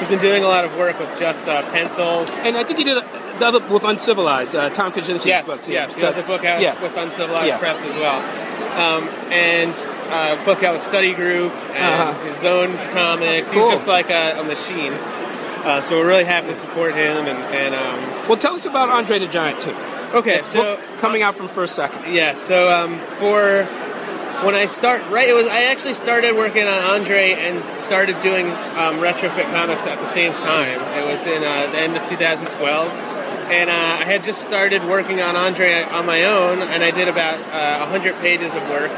[0.00, 2.28] he's been doing a lot of work with just uh, pencils.
[2.40, 3.00] And I think he did a,
[3.38, 5.66] the other with Uncivilized, uh, Tom Kaczynski's Yes, books.
[5.68, 5.94] yes.
[5.94, 6.80] He So- has a book out yeah.
[6.82, 7.58] with Uncivilized Yeah.
[7.58, 8.18] Press as well,
[8.78, 9.72] um, and
[10.10, 12.24] uh, book out with Study Group and Uh-huh.
[12.26, 13.48] his own comics.
[13.48, 13.62] Cool.
[13.62, 14.92] He's just like a, a machine.
[14.92, 17.26] Uh, so we're really happy to support him.
[17.26, 19.74] And, and um, Well, tell us about Andre the Giant too.
[20.14, 22.12] okay, so coming out from First Second.
[22.12, 23.66] Yeah, so um, for
[24.44, 28.46] when I start, right, it was I actually started working on Andre and started doing
[28.46, 30.80] um, retrofit comics at the same time.
[30.98, 32.88] It was in uh, the end of 2012,
[33.50, 37.08] and uh, I had just started working on Andre on my own, and I did
[37.08, 38.90] about uh, 100 pages of work,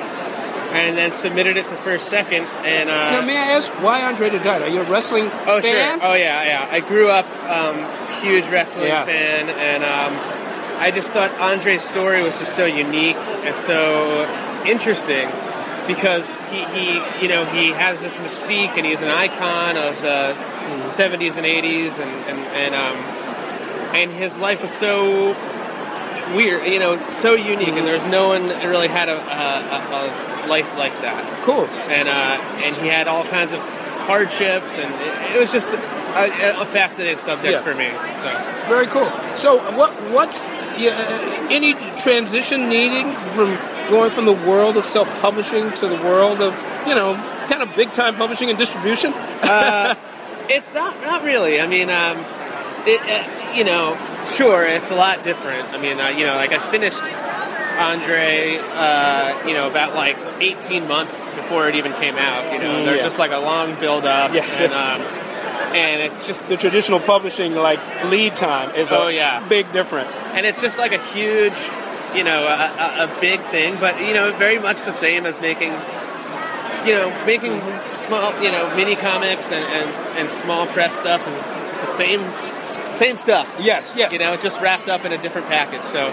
[0.72, 2.88] and then submitted it to First Second, and.
[2.90, 4.64] Uh, now, may I ask why Andre the Giant?
[4.64, 5.98] Are you a wrestling Oh fan?
[6.00, 6.08] sure.
[6.10, 6.68] Oh yeah, yeah.
[6.70, 7.76] I grew up um,
[8.22, 9.04] huge wrestling Yeah.
[9.04, 14.26] fan, and um, I just thought Andre's story was just so unique and so
[14.70, 15.28] interesting
[15.86, 20.34] because he, he, you know, he has this mystique and he's an icon of the
[20.92, 22.96] 70s and 80s, and and and, um,
[23.94, 25.34] and his life was so
[26.36, 30.44] weird, you know, so unique, and there's no one that really had a, a, a,
[30.44, 31.64] a life like that Cool.
[31.88, 33.60] and uh, and he had all kinds of
[34.04, 37.62] hardships, and it, it was just a, a fascinating subject Yeah.
[37.62, 37.88] for me.
[38.22, 39.08] So Very cool.
[39.36, 40.46] So, what what's
[40.78, 43.56] yeah, any transition needing from
[43.88, 46.54] going from the world of self-publishing to the world of
[46.86, 47.14] you know
[47.48, 49.12] kind of big time publishing and distribution?
[50.48, 51.60] it's not not really.
[51.60, 52.16] I mean, um,
[52.86, 53.96] it uh, you know,
[54.26, 55.68] sure, it's a lot different.
[55.72, 57.02] I mean, uh, you know, like I finished
[57.78, 62.52] Andre, uh, you know, about like 18 months before it even came out.
[62.52, 63.04] You know, Mm, there's yeah.
[63.04, 64.32] just like a long build up.
[64.34, 64.74] Yes, and, yes.
[64.74, 65.00] Um,
[65.76, 69.46] and it's just The traditional publishing like lead time is Oh, a yeah.
[69.48, 70.18] big difference.
[70.34, 71.52] and it's just like a huge,
[72.14, 75.40] you know, a, a, a big thing, but you know, very much the same as
[75.40, 75.72] making,
[76.86, 77.60] you know, making
[78.06, 81.44] small, you know, mini comics and, and, and small press stuff is
[81.80, 82.20] the same,
[82.96, 83.46] same stuff.
[83.60, 84.08] Yes, yeah.
[84.10, 85.82] You know, just wrapped up in a different package.
[85.82, 86.06] So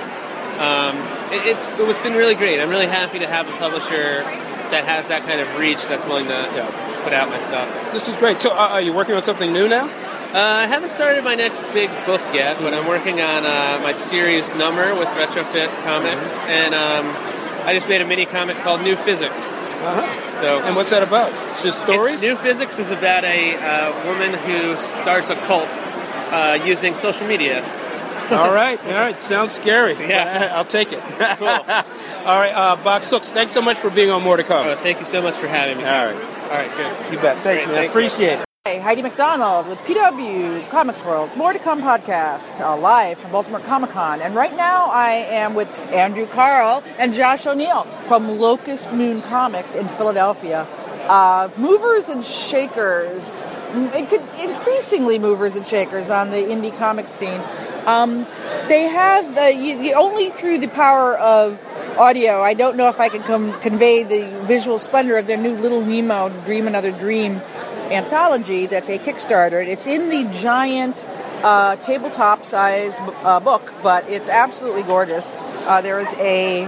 [0.59, 0.95] um,
[1.33, 2.59] it, it's it was been really great.
[2.59, 4.23] I'm really happy to have a publisher
[4.71, 7.01] that has that kind of reach that's willing to Yeah.
[7.03, 7.67] put out my stuff.
[7.93, 8.41] This is great.
[8.41, 9.87] So, uh, are you working on something new now?
[10.35, 13.93] Uh, I haven't started my next big book yet, but I'm working on uh, my
[13.93, 17.05] series number with Retrofit Comics, and um,
[17.65, 19.49] I just made a mini comic called New Physics.
[19.53, 20.35] Uh-huh.
[20.41, 21.31] So, And what's that about?
[21.51, 22.21] It's just stories.
[22.21, 25.69] It's- New Physics is about a uh, woman who starts a cult
[26.33, 27.63] uh, using social media.
[28.31, 29.23] all right, all right.
[29.23, 29.93] Sounds scary.
[29.93, 30.51] Yeah.
[30.55, 30.99] I'll take it.
[31.37, 31.47] Cool.
[31.47, 33.31] all right, uh, Box Hooks.
[33.31, 34.67] Thanks so much for being on More to Come.
[34.67, 35.83] Oh, thank you so much for having me.
[35.85, 37.13] All right, All right, good.
[37.13, 37.41] you bet.
[37.41, 37.75] Thanks, Great, man.
[37.75, 37.89] thank you.
[37.91, 38.44] Appreciate it.
[38.67, 43.59] Hey, Heidi MacDonald with PW Comics World's More to Come podcast, uh, live from Baltimore
[43.59, 44.21] Comic Con.
[44.21, 49.75] And right now I am with Andrew Carl and Josh O'Neill from Locust Moon Comics
[49.75, 50.63] in Philadelphia.
[51.07, 53.61] Uh, movers and shakers,
[53.93, 57.43] increasingly movers and shakers on the indie comic scene.
[57.85, 58.25] Um,
[58.67, 61.61] they have, uh, you, only through the power of
[61.99, 65.53] audio, I don't know if I can com- convey the visual splendor of their new
[65.53, 67.41] Little Nemo Dream Another Dream
[67.91, 69.67] anthology that they kickstarted.
[69.67, 71.05] It's in the giant
[71.43, 75.31] uh, tabletop size uh, book, but it's absolutely gorgeous.
[75.65, 76.63] Uh, there is a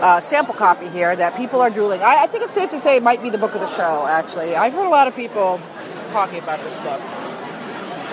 [0.00, 2.02] uh, sample copy here that people are drooling.
[2.02, 4.06] I, I think it's safe to say it might be the book of the show.
[4.06, 5.60] Actually, I've heard a lot of people
[6.12, 7.00] talking about this book.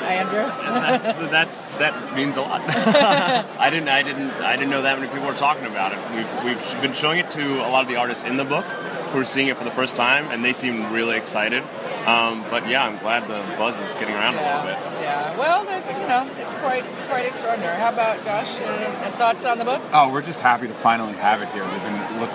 [0.03, 2.61] Andrew, that's, that's that means a lot.
[2.67, 5.99] I didn't I didn't I didn't know that many people were talking about it.
[6.13, 9.19] We've we've been showing it to a lot of the artists in the book who
[9.19, 11.63] are seeing it for the first time, and they seem really excited.
[12.05, 14.77] Um, but yeah, I'm glad the buzz is getting around a little bit.
[15.01, 15.37] yeah.
[15.37, 17.77] Well, there's you know, it's quite quite extraordinary.
[17.77, 18.49] How about Josh?
[18.59, 19.81] Uh, thoughts on the book?
[19.93, 21.63] Oh, we're just happy to finally have it here.
[21.63, 22.31] We've been look,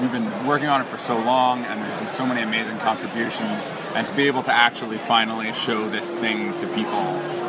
[0.00, 3.72] we've been working on it for so long, and there's been so many amazing contributions,
[3.94, 6.98] and to be able to actually finally show this thing to people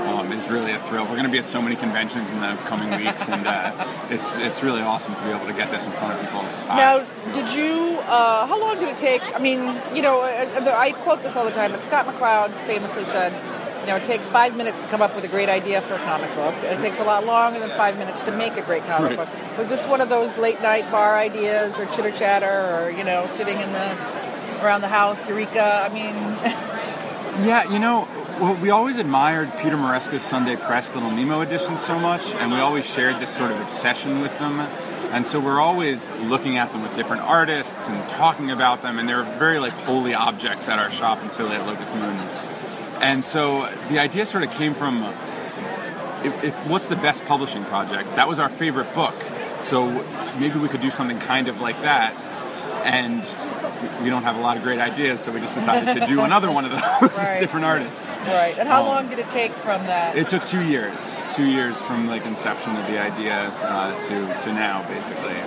[0.09, 1.03] um, is really a thrill.
[1.03, 3.71] We're going to be at so many conventions in the coming weeks, and uh,
[4.09, 7.05] it's it's really awesome to be able to get this in front of people's eyes.
[7.05, 7.90] Now, did you?
[8.07, 9.21] Uh, how long did it take?
[9.35, 9.59] I mean,
[9.95, 10.47] you know, I,
[10.87, 13.31] I quote this all the time, but Scott McCloud famously said,
[13.81, 15.99] "You know, it takes five minutes to come up with a great idea for a
[15.99, 16.53] comic book.
[16.63, 19.27] It takes a lot longer than five minutes to make a great comic Right.
[19.29, 22.47] book." Was this one of those late night bar ideas, or chitter chatter,
[22.85, 23.95] or you know, sitting in the
[24.63, 25.87] around the house, eureka?
[25.89, 26.15] I mean,
[27.47, 28.07] Yeah, you know,
[28.41, 32.59] well, we always admired Peter Maresca's Sunday Press Little Nemo edition so much, and we
[32.59, 34.59] always shared this sort of obsession with them.
[35.11, 39.09] And so we're always looking at them with different artists and talking about them, and
[39.09, 42.15] they're very like holy objects at our shop in Philly at Locust Moon.
[43.01, 45.03] And so the idea sort of came from
[46.23, 48.15] if, if what's the best publishing project?
[48.15, 49.15] That was our favorite book.
[49.61, 49.89] So
[50.39, 52.15] maybe we could do something kind of like that.
[52.85, 53.23] and
[54.03, 56.51] we don't have a lot of great ideas, so we just decided to do another
[56.51, 56.81] one of those
[57.17, 57.39] Right.
[57.39, 58.05] different artists.
[58.27, 58.55] Right.
[58.57, 60.15] And how Um, long did it take from that?
[60.17, 64.53] It took two years, two years from like inception of the idea uh, to to
[64.53, 65.37] now, basically.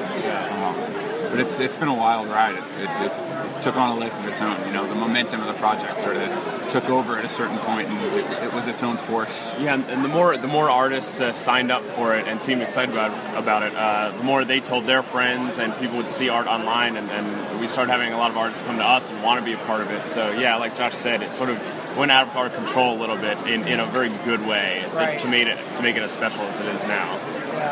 [0.65, 1.04] Um,
[1.35, 2.55] but it's it's been a wild ride.
[2.55, 4.57] It, it, it took on a life of its own.
[4.67, 7.89] You know, the momentum of the project sort of took over at a certain point,
[7.89, 9.53] and it, it was its own force.
[9.59, 12.63] Yeah, and- and the more the more artists uh, signed up for it and seemed
[12.63, 16.29] excited about about it, uh, the more they told their friends and people would see
[16.29, 19.21] art online, and, and we started having a lot of artists come to us and
[19.25, 20.09] want to be a part of it.
[20.09, 21.59] So yeah, like Josh said, it sort of
[21.97, 25.19] went out of our control a little bit in, in a very good way Right.
[25.21, 27.19] to make it to make it as special as it is now.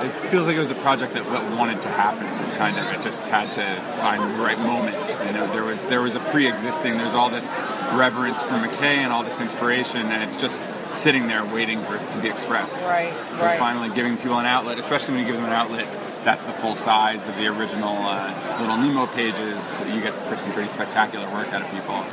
[0.01, 1.25] It feels like it was a project that
[1.57, 2.27] wanted to happen.
[2.57, 4.97] Kind of, it just had to find the right moment.
[5.27, 6.97] You know, there was there was a pre-existing.
[6.99, 7.47] There's all this
[7.93, 10.61] reverence for McCay and all this inspiration, and it's just
[10.95, 12.81] sitting there waiting for it to be expressed.
[12.83, 13.59] Right, So right.
[13.59, 15.87] finally, giving people an outlet, especially when you give them an outlet
[16.25, 20.69] that's the full size of the original uh, Little Nemo pages, you get some pretty
[20.69, 22.05] spectacular work out of people.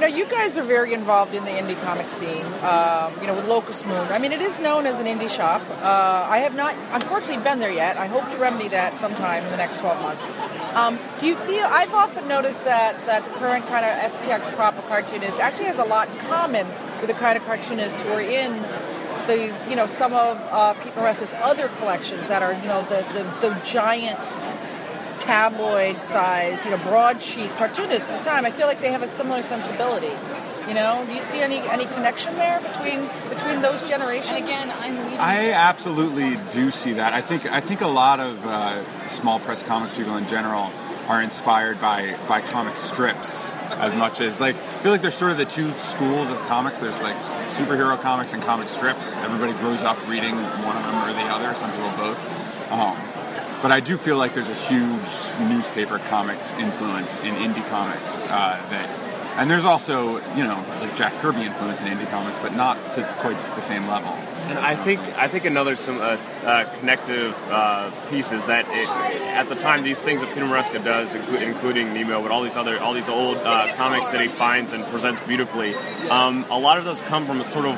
[0.00, 3.48] Now, you guys are very involved in the indie comic scene, um, you know, with
[3.48, 4.06] Locust Moon.
[4.10, 5.62] I mean, it is known as an indie shop.
[5.70, 7.96] Uh, I have not, unfortunately, been there yet.
[7.96, 10.22] I hope to remedy that sometime in the next 12 months.
[10.76, 14.76] Um, do you feel, I've often noticed that, that the current kind of SPX crop
[14.76, 16.66] of cartoonists actually has a lot in common
[17.00, 18.52] with the kind of cartoonists who are in
[19.26, 23.00] the, you know, some of uh, Pete Maresca's other collections that are, you know, the,
[23.14, 24.18] the, the giant
[25.26, 28.46] tabloid size, you know, broadsheet cartoonists at the time.
[28.46, 30.12] I feel like they have a similar sensibility.
[30.68, 34.30] You know, do you see any any connection there between between those generations?
[34.30, 35.18] And again, I'm leaving.
[35.18, 37.12] I absolutely do see that.
[37.12, 40.72] I think I think a lot of uh, small press comics people in general
[41.08, 45.30] are inspired by by comic strips as much as like I feel like there's sort
[45.30, 46.78] of the two schools of comics.
[46.78, 47.16] There's like
[47.54, 49.12] superhero comics and comic strips.
[49.16, 51.54] Everybody grows up reading one of them or the other.
[51.54, 52.72] Some people both.
[52.72, 53.15] Um,
[53.66, 58.64] but I do feel like there's a huge newspaper comics influence in indie comics uh,
[58.70, 58.88] that.
[59.40, 63.02] And there's also, you know, like Jack Kirby influence in indie comics, but not to
[63.18, 64.12] quite the same level.
[64.46, 68.88] And I think I think another some uh, uh, connective uh, piece is that it,
[69.34, 72.56] at the time these things that Peter Maresca does, inclu- including Nemo, but all these
[72.56, 75.74] other all these old uh, comics that he finds and presents beautifully,
[76.08, 77.74] um, a lot of those come from a sort of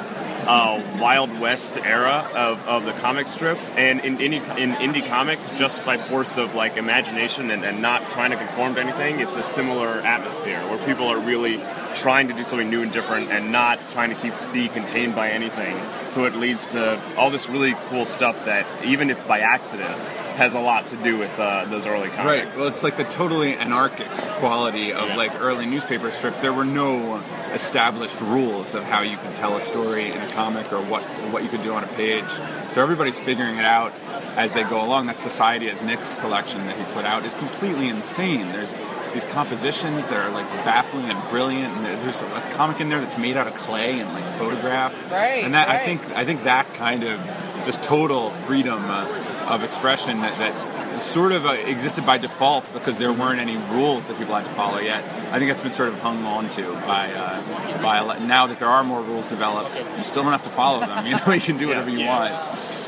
[0.48, 5.50] uh, Wild West era of, of the comic strip, and in indie, in indie comics,
[5.50, 9.36] just by force of like imagination and, and not trying to conform to anything, it's
[9.36, 11.60] a similar atmosphere where people are really
[11.94, 15.28] trying to do something new and different and not trying to keep be contained by
[15.28, 15.76] anything.
[16.08, 20.00] So it leads to all this really cool stuff that, even if by accident,
[20.38, 22.24] has a lot to do with uh, those early comics.
[22.46, 22.56] Right.
[22.56, 24.06] Well, it's like the totally anarchic
[24.38, 25.16] quality of Yeah.
[25.16, 26.40] like early newspaper strips.
[26.40, 27.16] There were no
[27.52, 31.42] established rules of how you could tell a story in a comic or what what
[31.42, 32.24] you could do on a page.
[32.72, 33.92] So everybody's figuring it out
[34.36, 35.06] as they go along.
[35.06, 38.52] That Society Is Nix collection that he put out is completely insane.
[38.52, 38.78] There's
[39.14, 43.18] these compositions that are like baffling and brilliant, and there's a comic in there that's
[43.18, 45.10] made out of clay and like photographed.
[45.10, 47.18] Right, And that I think I think that kind of
[47.64, 49.04] just total freedom uh,
[49.48, 54.04] of expression that, that sort of uh, existed by default because there weren't any rules
[54.06, 55.02] that people had to follow yet.
[55.32, 58.58] I think that's been sort of hung on to by uh, by a now that
[58.58, 59.76] there are more rules developed.
[59.96, 61.06] You still don't have to follow them.
[61.06, 62.32] You know, you can do whatever you want.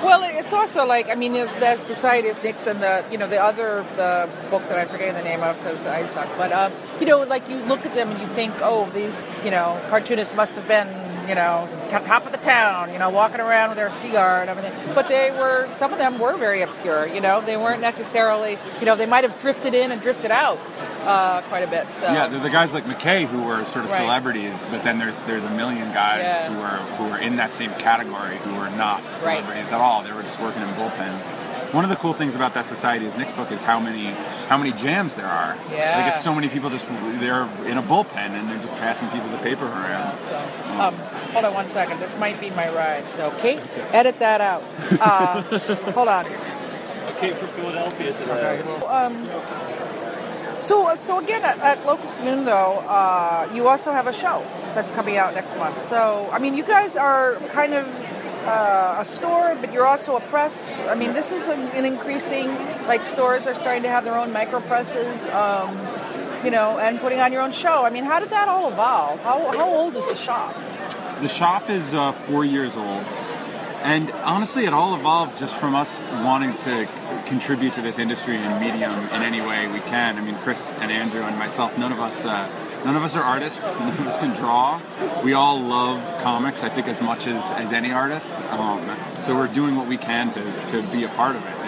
[0.03, 3.43] Well, it's also like I mean, it's that Society is Nixon, the you know the
[3.43, 6.29] other the book that I'm forgetting the name of because I suck.
[6.37, 9.51] But um, you know, like you look at them and you think, oh, these you
[9.51, 10.89] know cartoonists must have been
[11.31, 14.73] you know top of the town, you know, walking around with their cigar and everything.
[14.95, 17.07] But they were some of them were very obscure.
[17.07, 20.59] You know, they weren't necessarily you know they might have drifted in and drifted out
[21.05, 21.89] uh, quite a bit.
[21.93, 24.01] So Yeah, the guys like McCay who were sort of Right.
[24.01, 26.51] celebrities, but then there's there's a million guys Yeah.
[26.53, 29.39] who are who are in that same category who were not Right.
[29.39, 30.03] celebrities at all.
[30.03, 31.25] They were just working in bullpens.
[31.73, 34.07] One of the cool things about that Society Is Nix book is how many
[34.49, 35.57] how many jams there are.
[35.71, 35.99] Yeah.
[35.99, 36.87] Like it's so many people just
[37.21, 40.19] they're in a bullpen and they're just passing pieces of paper around.
[40.19, 40.37] So,
[40.81, 40.95] um,
[41.33, 42.01] hold on one second.
[42.01, 43.09] This might be my ride.
[43.11, 43.61] So, Kate,
[43.93, 44.65] edit that out.
[45.01, 45.43] Uh,
[45.93, 46.27] hold on.
[47.17, 48.61] Okay, for Philadelphia today.
[48.87, 49.29] Um,
[50.61, 54.91] so, so again, at, at Locust Moon, though, uh, you also have a show that's
[54.91, 55.83] coming out next month.
[55.83, 57.87] So, I mean, you guys are kind of
[58.45, 60.81] uh, a store, but you're also a press.
[60.81, 62.49] I mean, this is an, an increasing,
[62.87, 65.77] like, stores are starting to have their own micro presses, um,
[66.45, 67.85] you know, and putting on your own show.
[67.85, 69.21] I mean, how did that all evolve?
[69.21, 70.55] How, how old is the shop?
[71.21, 73.05] The shop is uh, four years old,
[73.83, 76.89] and honestly, it all evolved just from us wanting to
[77.27, 80.17] contribute to this industry and medium in any way we can.
[80.17, 82.49] I mean, Chris and Andrew and myself, none of us, uh,
[82.85, 83.61] none of us are artists.
[83.79, 84.81] None of us can draw.
[85.23, 88.35] We all love comics, I think, as much as, as any artist.
[88.51, 91.60] Um, so we're doing what we can to, to be a part of it,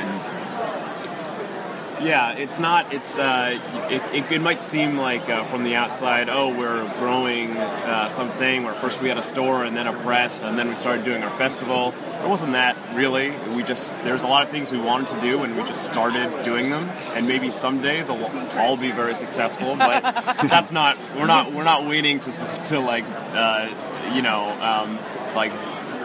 [2.02, 2.92] Yeah, it's not.
[2.92, 3.58] It's uh,
[3.90, 8.64] it, it, it might seem like uh, from the outside, oh, we're growing uh, something.
[8.64, 11.22] Where first we had a store and then a press, and then we started doing
[11.22, 11.94] our festival.
[12.22, 13.30] It wasn't that really.
[13.54, 16.44] We just there's a lot of things we wanted to do, and we just started
[16.44, 16.88] doing them.
[17.14, 18.24] And maybe someday they'll
[18.56, 19.76] all be very successful.
[19.76, 20.00] But
[20.48, 20.98] that's not.
[21.16, 21.52] We're not.
[21.52, 22.32] We're not waiting to
[22.66, 23.68] to like uh,
[24.12, 24.98] you know um,
[25.36, 25.52] like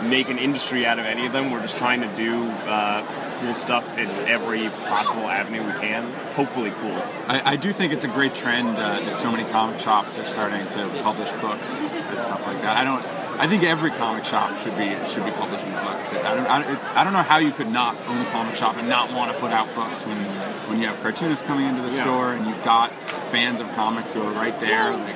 [0.04, 1.50] make an industry out of any of them.
[1.50, 6.04] We're just trying to do uh, cool stuff in every possible avenue we can.
[6.34, 6.92] Hopefully, cool.
[7.28, 10.26] I, I do think it's a great trend uh, that so many comic shops are
[10.26, 12.78] starting to publish books and stuff like that.
[12.78, 13.04] I don't.
[13.40, 16.12] I think every comic shop should be should be publishing books.
[16.12, 18.78] I don't, I, don't- I don't know how you could not own a comic shop
[18.78, 20.18] and not want to put out books when
[20.70, 22.04] when you have cartoonists coming into the Yeah.
[22.04, 22.92] store and you've got
[23.32, 24.96] fans of comics who are right there.
[24.98, 25.16] Like,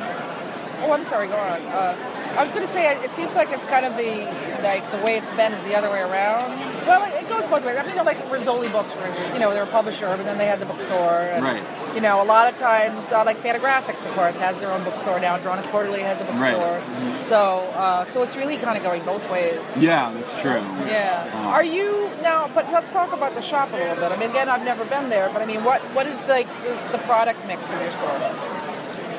[0.83, 1.27] Oh, I'm sorry.
[1.27, 1.61] Go on.
[1.61, 1.95] Uh,
[2.37, 4.25] I was going to say it seems like it's kind of the
[4.63, 6.41] like the way it's been is the other way around.
[6.87, 7.77] Well, it, it goes both ways.
[7.77, 9.29] I mean, you know, like Rizzoli Books, for instance.
[9.33, 11.21] You know, they're a publisher, but then they had the bookstore.
[11.21, 11.63] And, Right.
[11.95, 15.19] You know, a lot of times, uh, like Fantagraphics, of course, has their own bookstore
[15.19, 15.37] now.
[15.37, 16.49] Drawn and Quarterly has a bookstore.
[16.49, 16.87] Right.
[16.87, 17.21] bookstore.
[17.23, 17.37] So,
[17.75, 19.69] uh, so it's really kind of going both ways.
[19.77, 20.61] yeah, that's true.
[20.87, 21.29] Yeah.
[21.33, 22.49] Uh, Are you now?
[22.55, 24.11] But let's talk about the shop a little bit.
[24.11, 26.89] I mean, again, I've never been there, but I mean, what what is like this
[26.89, 28.17] the product mix of your store?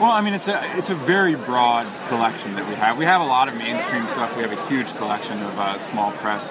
[0.03, 2.99] Well, I mean, it's a it's a very broad collection that we have.
[2.99, 4.37] We have a lot of mainstream stuff.
[4.37, 6.51] We have a huge collection of uh, small press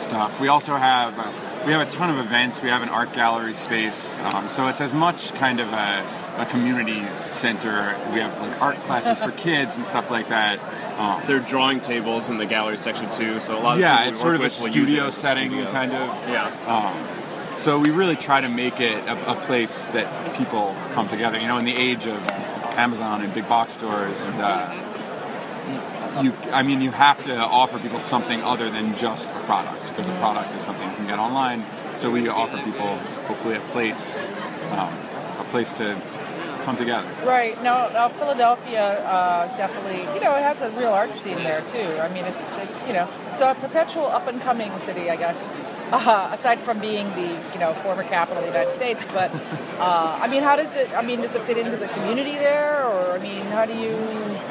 [0.00, 0.40] stuff.
[0.40, 2.62] We also have uh, we have a ton of events.
[2.62, 6.06] We have an art gallery space, um, so it's as much kind of a,
[6.38, 7.96] a community center.
[8.12, 10.60] We have like art classes for kids and stuff like that.
[11.00, 14.06] Um, There are drawing tables in the gallery section too, so a lot of yeah,
[14.10, 15.72] it's sort of a with it studio as a setting, studio.
[15.72, 16.08] kind of.
[16.28, 17.56] Yeah.
[17.56, 21.40] So we really try to make it a, a place that people come together.
[21.40, 26.62] You know, in the age of Amazon and big box stores, and uh, you, I
[26.62, 30.54] mean, you have to offer people something other than just a product because a product
[30.54, 31.64] is something you can get online.
[31.94, 32.96] So we offer people
[33.26, 34.26] hopefully a place,
[34.72, 34.92] um,
[35.38, 36.00] a place to
[36.64, 37.08] come together.
[37.24, 37.60] Right.
[37.62, 41.60] Now, now Philadelphia uh, is definitely, you know, it has a real art scene there
[41.62, 41.98] too.
[42.00, 45.42] I mean, it's, it's you know, it's a perpetual up and coming city, I guess.
[45.92, 49.30] Uh, aside from being the, you know, former capital of the United States, but
[49.78, 50.90] uh, I mean, how does it?
[50.96, 53.94] I mean, does it fit into the community there, or I mean, how do you?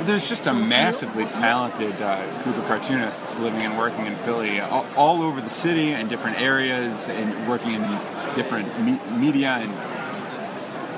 [0.05, 4.85] There's just a massively talented uh, group of cartoonists living and working in Philly, all,
[4.95, 7.81] all over the city and different areas, and working in
[8.35, 9.57] different me- media.
[9.63, 9.71] And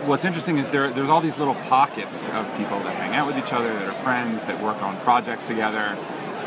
[0.08, 3.38] what's interesting is there, there's all these little pockets of people that hang out with
[3.38, 5.98] each other, that are friends, that work on projects together.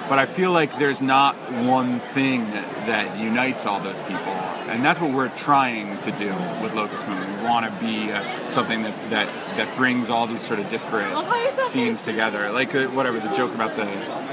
[0.08, 1.34] But I feel like there's not
[1.64, 4.32] one thing that, that unites all those people,
[4.70, 6.28] and that's what we're trying to do
[6.62, 7.38] with Locust Moon.
[7.38, 11.12] We want to be uh, something that, that that brings all these sort of disparate
[11.66, 13.84] scenes together, like uh, whatever the joke about the,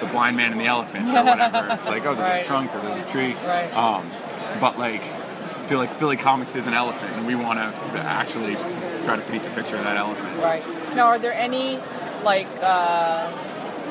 [0.05, 1.67] the blind man and the elephant or whatever.
[1.73, 2.43] It's like oh, there's Right.
[2.43, 3.33] a trunk or there's a tree.
[3.45, 3.73] Right.
[3.75, 4.09] Um,
[4.61, 8.53] but like, I feel like Philly Comics is an elephant, and we want to actually
[9.05, 10.37] try to paint a picture of that elephant.
[10.37, 10.63] Right.
[10.95, 11.79] Now, are there any
[12.23, 13.31] like uh,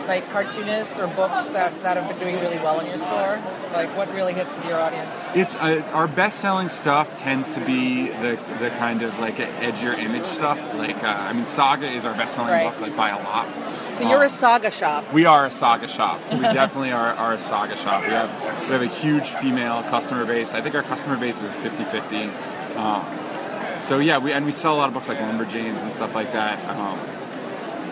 [0.07, 3.41] like cartoonists or books that, that have been doing really well in your store?
[3.73, 5.09] Like, what really hits with your audience?
[5.35, 10.25] It's uh, our best-selling stuff tends to be the the kind of like edgier image
[10.25, 10.59] stuff.
[10.75, 12.71] Like uh, I mean, Saga is our best-selling Right.
[12.71, 13.47] book, like by a lot.
[13.95, 15.11] So you're Um, a saga shop.
[15.13, 16.21] We are a Saga shop.
[16.33, 18.03] We definitely are, are a Saga shop.
[18.05, 18.31] We have
[18.67, 20.53] we have a huge female customer base.
[20.55, 22.77] I think our customer base is 50-50.
[22.77, 26.15] Um, so yeah, we and we sell a lot of books like Lumberjanes and stuff
[26.15, 26.59] like that.
[26.77, 26.99] Um,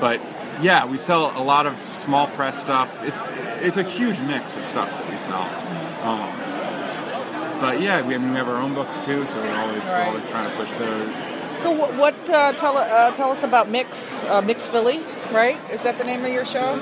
[0.01, 0.21] but
[0.63, 3.03] yeah, we sell a lot of small press stuff.
[3.03, 3.27] It's
[3.65, 5.43] it's a huge mix of stuff that we sell.
[6.09, 9.85] Um, but yeah, we, I mean, we have our own books too, so we're always
[9.85, 10.01] Right.
[10.07, 11.15] we're always trying to push those.
[11.63, 15.01] So what, what uh, tell uh, tell us about Mix uh, Mix Philly,
[15.33, 15.59] right?
[15.71, 16.77] Is that the name of your show?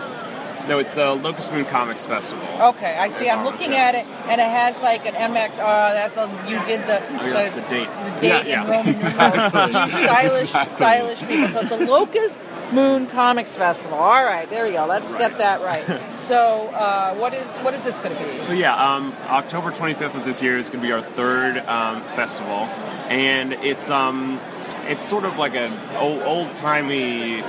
[0.69, 2.45] No, it's the Locust Moon Comics Festival.
[2.61, 3.25] Okay, I see.
[3.25, 5.53] That's I'm looking at it, and it has like an MX.
[5.59, 7.89] Uh, that's a, you did the Oh, yeah, that's the date.
[7.89, 8.71] the date Yeah, in yeah.
[8.71, 9.93] Roman numerals.
[9.93, 11.49] you stylish, stylish people.
[11.49, 12.39] So it's the Locust
[12.73, 13.99] Moon Comics Festival.
[13.99, 14.87] All right, there we go.
[14.87, 15.85] Let's get that right.
[16.29, 18.37] So uh, what is what is this going to be?
[18.37, 22.03] So yeah, um, October 25th of this year is going to be our third um,
[22.03, 22.69] festival,
[23.09, 24.39] and it's um,
[24.85, 27.41] it's sort of like an old, old timey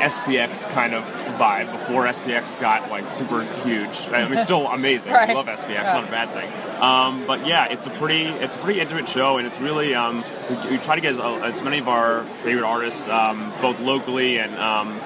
[0.00, 1.04] SPX kind of
[1.38, 4.08] vibe before SPX got like super huge.
[4.10, 5.12] I mean, it's still amazing.
[5.12, 5.30] Right.
[5.30, 5.92] I love SPX, Yeah.
[5.92, 6.50] not a bad thing.
[6.82, 10.24] Um, but yeah, it's a pretty it's a pretty intimate show, and it's really um,
[10.50, 14.38] we, we try to get as, as many of our favorite artists, um, both locally
[14.38, 14.98] and um,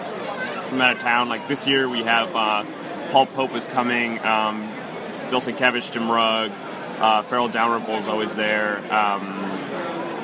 [0.65, 1.29] from out of town.
[1.29, 2.65] Like this year, we have uh,
[3.13, 4.61] Paul Pope is coming, um,
[5.31, 6.51] Bill Sienkiewicz, Jim Rugg,
[7.01, 8.79] uh, Farel Dalrymple is always there.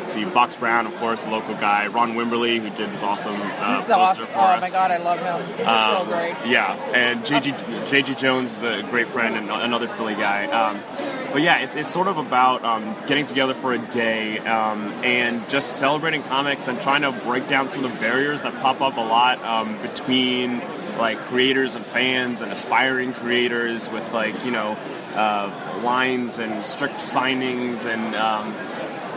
[0.09, 1.86] See, Box Brown, of course, a local guy.
[1.88, 4.26] Ron Wimberly, who did this awesome uh, He's poster awesome.
[4.26, 5.57] for Oh my god, I love him.
[5.57, 6.34] He's so Um, great.
[6.46, 7.52] Yeah, and JG,
[7.88, 10.46] JG Jones is a great friend and another Philly guy.
[10.46, 10.80] Um,
[11.32, 15.46] but yeah, it's, it's sort of about um, getting together for a day um, and
[15.50, 18.96] just celebrating comics and trying to break down some of the barriers that pop up
[18.96, 20.62] a lot um, between
[20.98, 24.78] like creators and fans and aspiring creators with like you know
[25.14, 28.54] uh, lines and strict signings and um,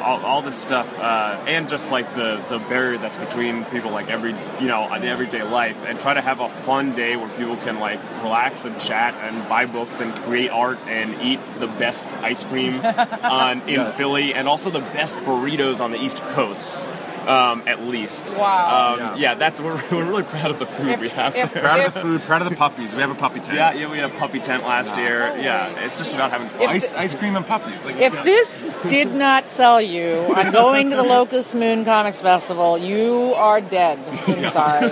[0.01, 4.09] all, all this stuff, uh, and just like the, the barrier that's between people, like
[4.09, 7.55] every you know, in everyday life, and try to have a fun day where people
[7.57, 12.11] can like relax and chat and buy books and create art and eat the best
[12.17, 12.79] ice cream
[13.23, 13.97] on, in Yes.
[13.97, 16.83] Philly, and also the best burritos on the East Coast.
[17.27, 18.93] Um, at least, Wow.
[18.93, 19.15] Um, Yeah.
[19.15, 19.33] yeah.
[19.35, 21.63] that's we're, we're really proud of the food If- we have if- there.
[21.63, 22.93] Proud of the food, proud of the puppies.
[22.93, 23.53] We have a puppy tent.
[23.55, 25.29] Yeah, yeah, we had a puppy tent last year.
[25.31, 25.43] Holy.
[25.43, 26.61] Yeah, it's just about having fun.
[26.63, 27.85] If Ice, ice cream and puppies.
[27.85, 32.77] Like, If this did not sell you on going to the Locust Moon Comics Festival,
[32.77, 34.91] you are dead inside.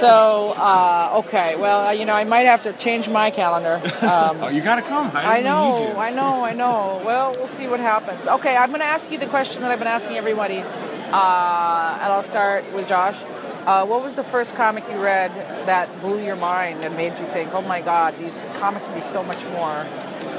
[0.00, 3.80] so, uh, okay, well, uh, you know, I might have to change my calendar.
[4.02, 5.10] Um, oh, you gotta come.
[5.14, 5.96] I We need know, you.
[5.96, 7.00] I know, I know.
[7.04, 8.26] Well, we'll see what happens.
[8.26, 10.64] Okay, I'm going to ask you the question that I've been asking everybody,
[11.12, 13.22] uh, and I'll start with Josh.
[13.66, 15.30] Uh, what was the first comic you read
[15.66, 19.02] that blew your mind and made you think, "Oh my God, these comics can be
[19.02, 19.86] so much more"?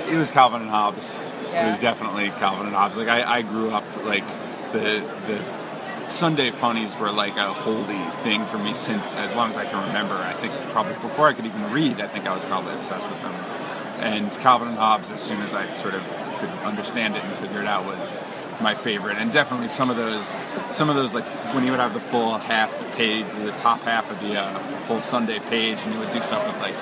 [0.10, 1.24] It was Calvin and Hobbes.
[1.52, 1.68] Yeah.
[1.68, 2.98] It was definitely Calvin and Hobbes.
[2.98, 4.26] Like I, I grew up like
[4.74, 9.58] the the Sunday funnies were like a holy thing for me since as long as
[9.58, 10.16] I can remember.
[10.16, 13.22] I think probably before I could even read, I think I was probably obsessed with
[13.22, 13.34] them.
[14.00, 16.04] And Calvin and Hobbes, as soon as I sort of
[16.40, 18.22] could understand it and figure it out, was
[18.62, 19.18] my favorite.
[19.18, 20.26] And definitely some of those,
[20.72, 24.10] some of those like when he would have the full half page, the top half
[24.12, 26.76] of the uh, whole Sunday page, and he would do stuff with like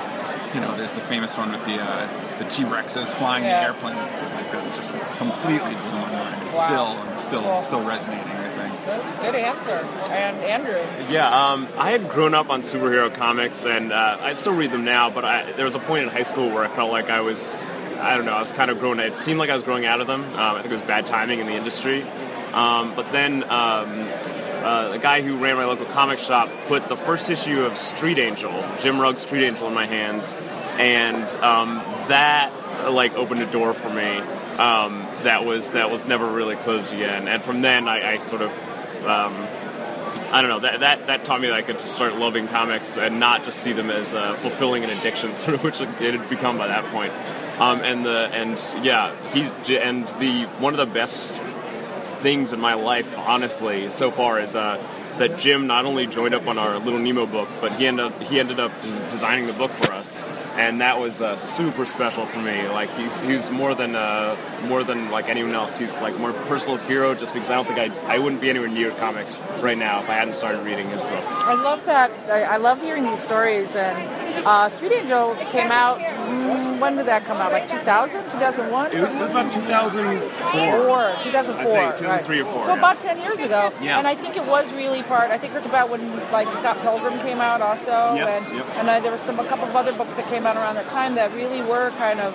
[0.53, 3.61] you know, there's the famous one with the uh, the T Rexes flying Yeah.
[3.61, 4.67] the airplanes and stuff like that.
[4.67, 6.43] It just completely blew my mind.
[6.47, 6.65] It's Wow.
[6.65, 7.61] still, it's still, Cool.
[7.61, 8.27] still resonating.
[8.27, 8.85] I think.
[8.85, 9.87] Good, good answer.
[10.11, 14.53] And Andrew, Yeah, um, I had grown up on superhero comics, and uh, I still
[14.53, 15.09] read them now.
[15.09, 17.63] But I, there was a point in high school where I felt like I was,
[18.01, 18.99] I don't know, I was kind of growing.
[18.99, 20.23] It seemed like I was growing out of them.
[20.23, 22.03] Um, I think it was bad timing in the industry.
[22.53, 24.07] Um, but then um,
[24.63, 28.17] uh, the guy who ran my local comic shop put the first issue of Street
[28.17, 30.33] Angel, Jim Rugg's Street Angel, in my hands,
[30.77, 31.75] and um,
[32.07, 32.51] that
[32.89, 34.17] like opened a door for me.
[34.57, 37.27] Um, that was that was never really closed again.
[37.27, 38.51] And from then, I, I sort of
[40.31, 40.59] I don't know.
[40.59, 43.73] That, that that taught me that I could start loving comics and not just see
[43.73, 47.11] them as uh, fulfilling an addiction, sort of which it had become by that point.
[47.61, 51.31] Um, and the and yeah, he's and the one of the best
[52.21, 54.81] things in my life, honestly, so far is uh,
[55.19, 58.19] that Jim not only joined up on our Little Nemo book, but he ended up
[58.23, 60.23] he ended up des- designing the book for us,
[60.55, 62.67] and that was uh, super special for me.
[62.69, 64.35] Like he's, he's more than uh,
[64.67, 65.77] more than like anyone else.
[65.77, 68.69] He's like more personal hero, just because I don't think I I wouldn't be anywhere
[68.69, 71.35] near comics right now if I hadn't started reading his books.
[71.43, 72.09] I love that.
[72.27, 73.75] I, I love hearing these stories.
[73.75, 75.99] And uh, Street Angel came out.
[76.81, 77.51] When did that come out?
[77.51, 80.17] Like 2000, 2001, It was about 2004.
[80.51, 82.41] Four, 2004, I think, 2003 right.
[82.41, 82.77] or four, So yeah.
[82.79, 83.71] about 10 years ago.
[83.81, 83.99] Yeah.
[83.99, 86.01] And I think it was really part, I think that's about when
[86.31, 87.91] like Scott Pilgrim came out also.
[87.91, 88.65] Yep, And, yep.
[88.77, 90.89] and uh, there was some a couple of other books that came out around that
[90.89, 92.33] time that really were kind of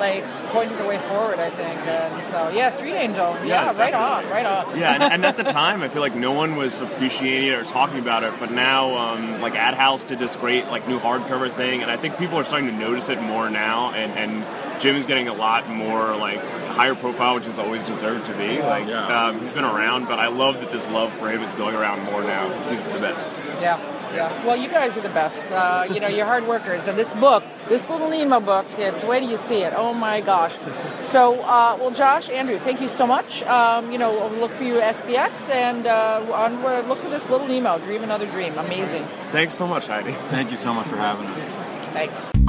[0.00, 1.78] like pointing the way forward, I think.
[1.86, 3.36] And so, yeah, Street Angel.
[3.44, 4.76] Yeah, Yeah, right on, right on.
[4.78, 7.62] yeah, and, and at the time, I feel like no one was appreciating it or
[7.64, 8.32] talking about it.
[8.40, 12.16] But now, um, like AdHouse did this great like new hardcover thing, and I think
[12.18, 13.92] people are starting to notice it more now.
[13.92, 16.40] And, and Jim is getting a lot more like
[16.70, 18.58] higher profile, which is always deserved to be.
[18.62, 19.26] Like Yeah.
[19.26, 22.02] um, he's been around, but I love that this love for him is going around
[22.04, 23.42] more now because he's the best.
[23.60, 23.76] Yeah,
[24.14, 24.46] yeah.
[24.46, 25.42] Well, you guys are the best.
[25.50, 26.88] Uh, you know, you're hard workers.
[26.88, 29.72] And this book, this little Nemo book, it's wait till you see it.
[29.76, 30.56] Oh my gosh.
[31.00, 33.42] So, uh, well, Josh, Andrew, thank you so much.
[33.44, 37.10] Um, you know, we'll look for you at SPX and uh, on, uh, look for
[37.10, 38.56] this little Nemo, Dream Another Dream.
[38.58, 39.04] Amazing.
[39.32, 40.12] Thanks so much, Heidi.
[40.30, 41.48] Thank you so much for having us.
[41.92, 42.39] Thanks.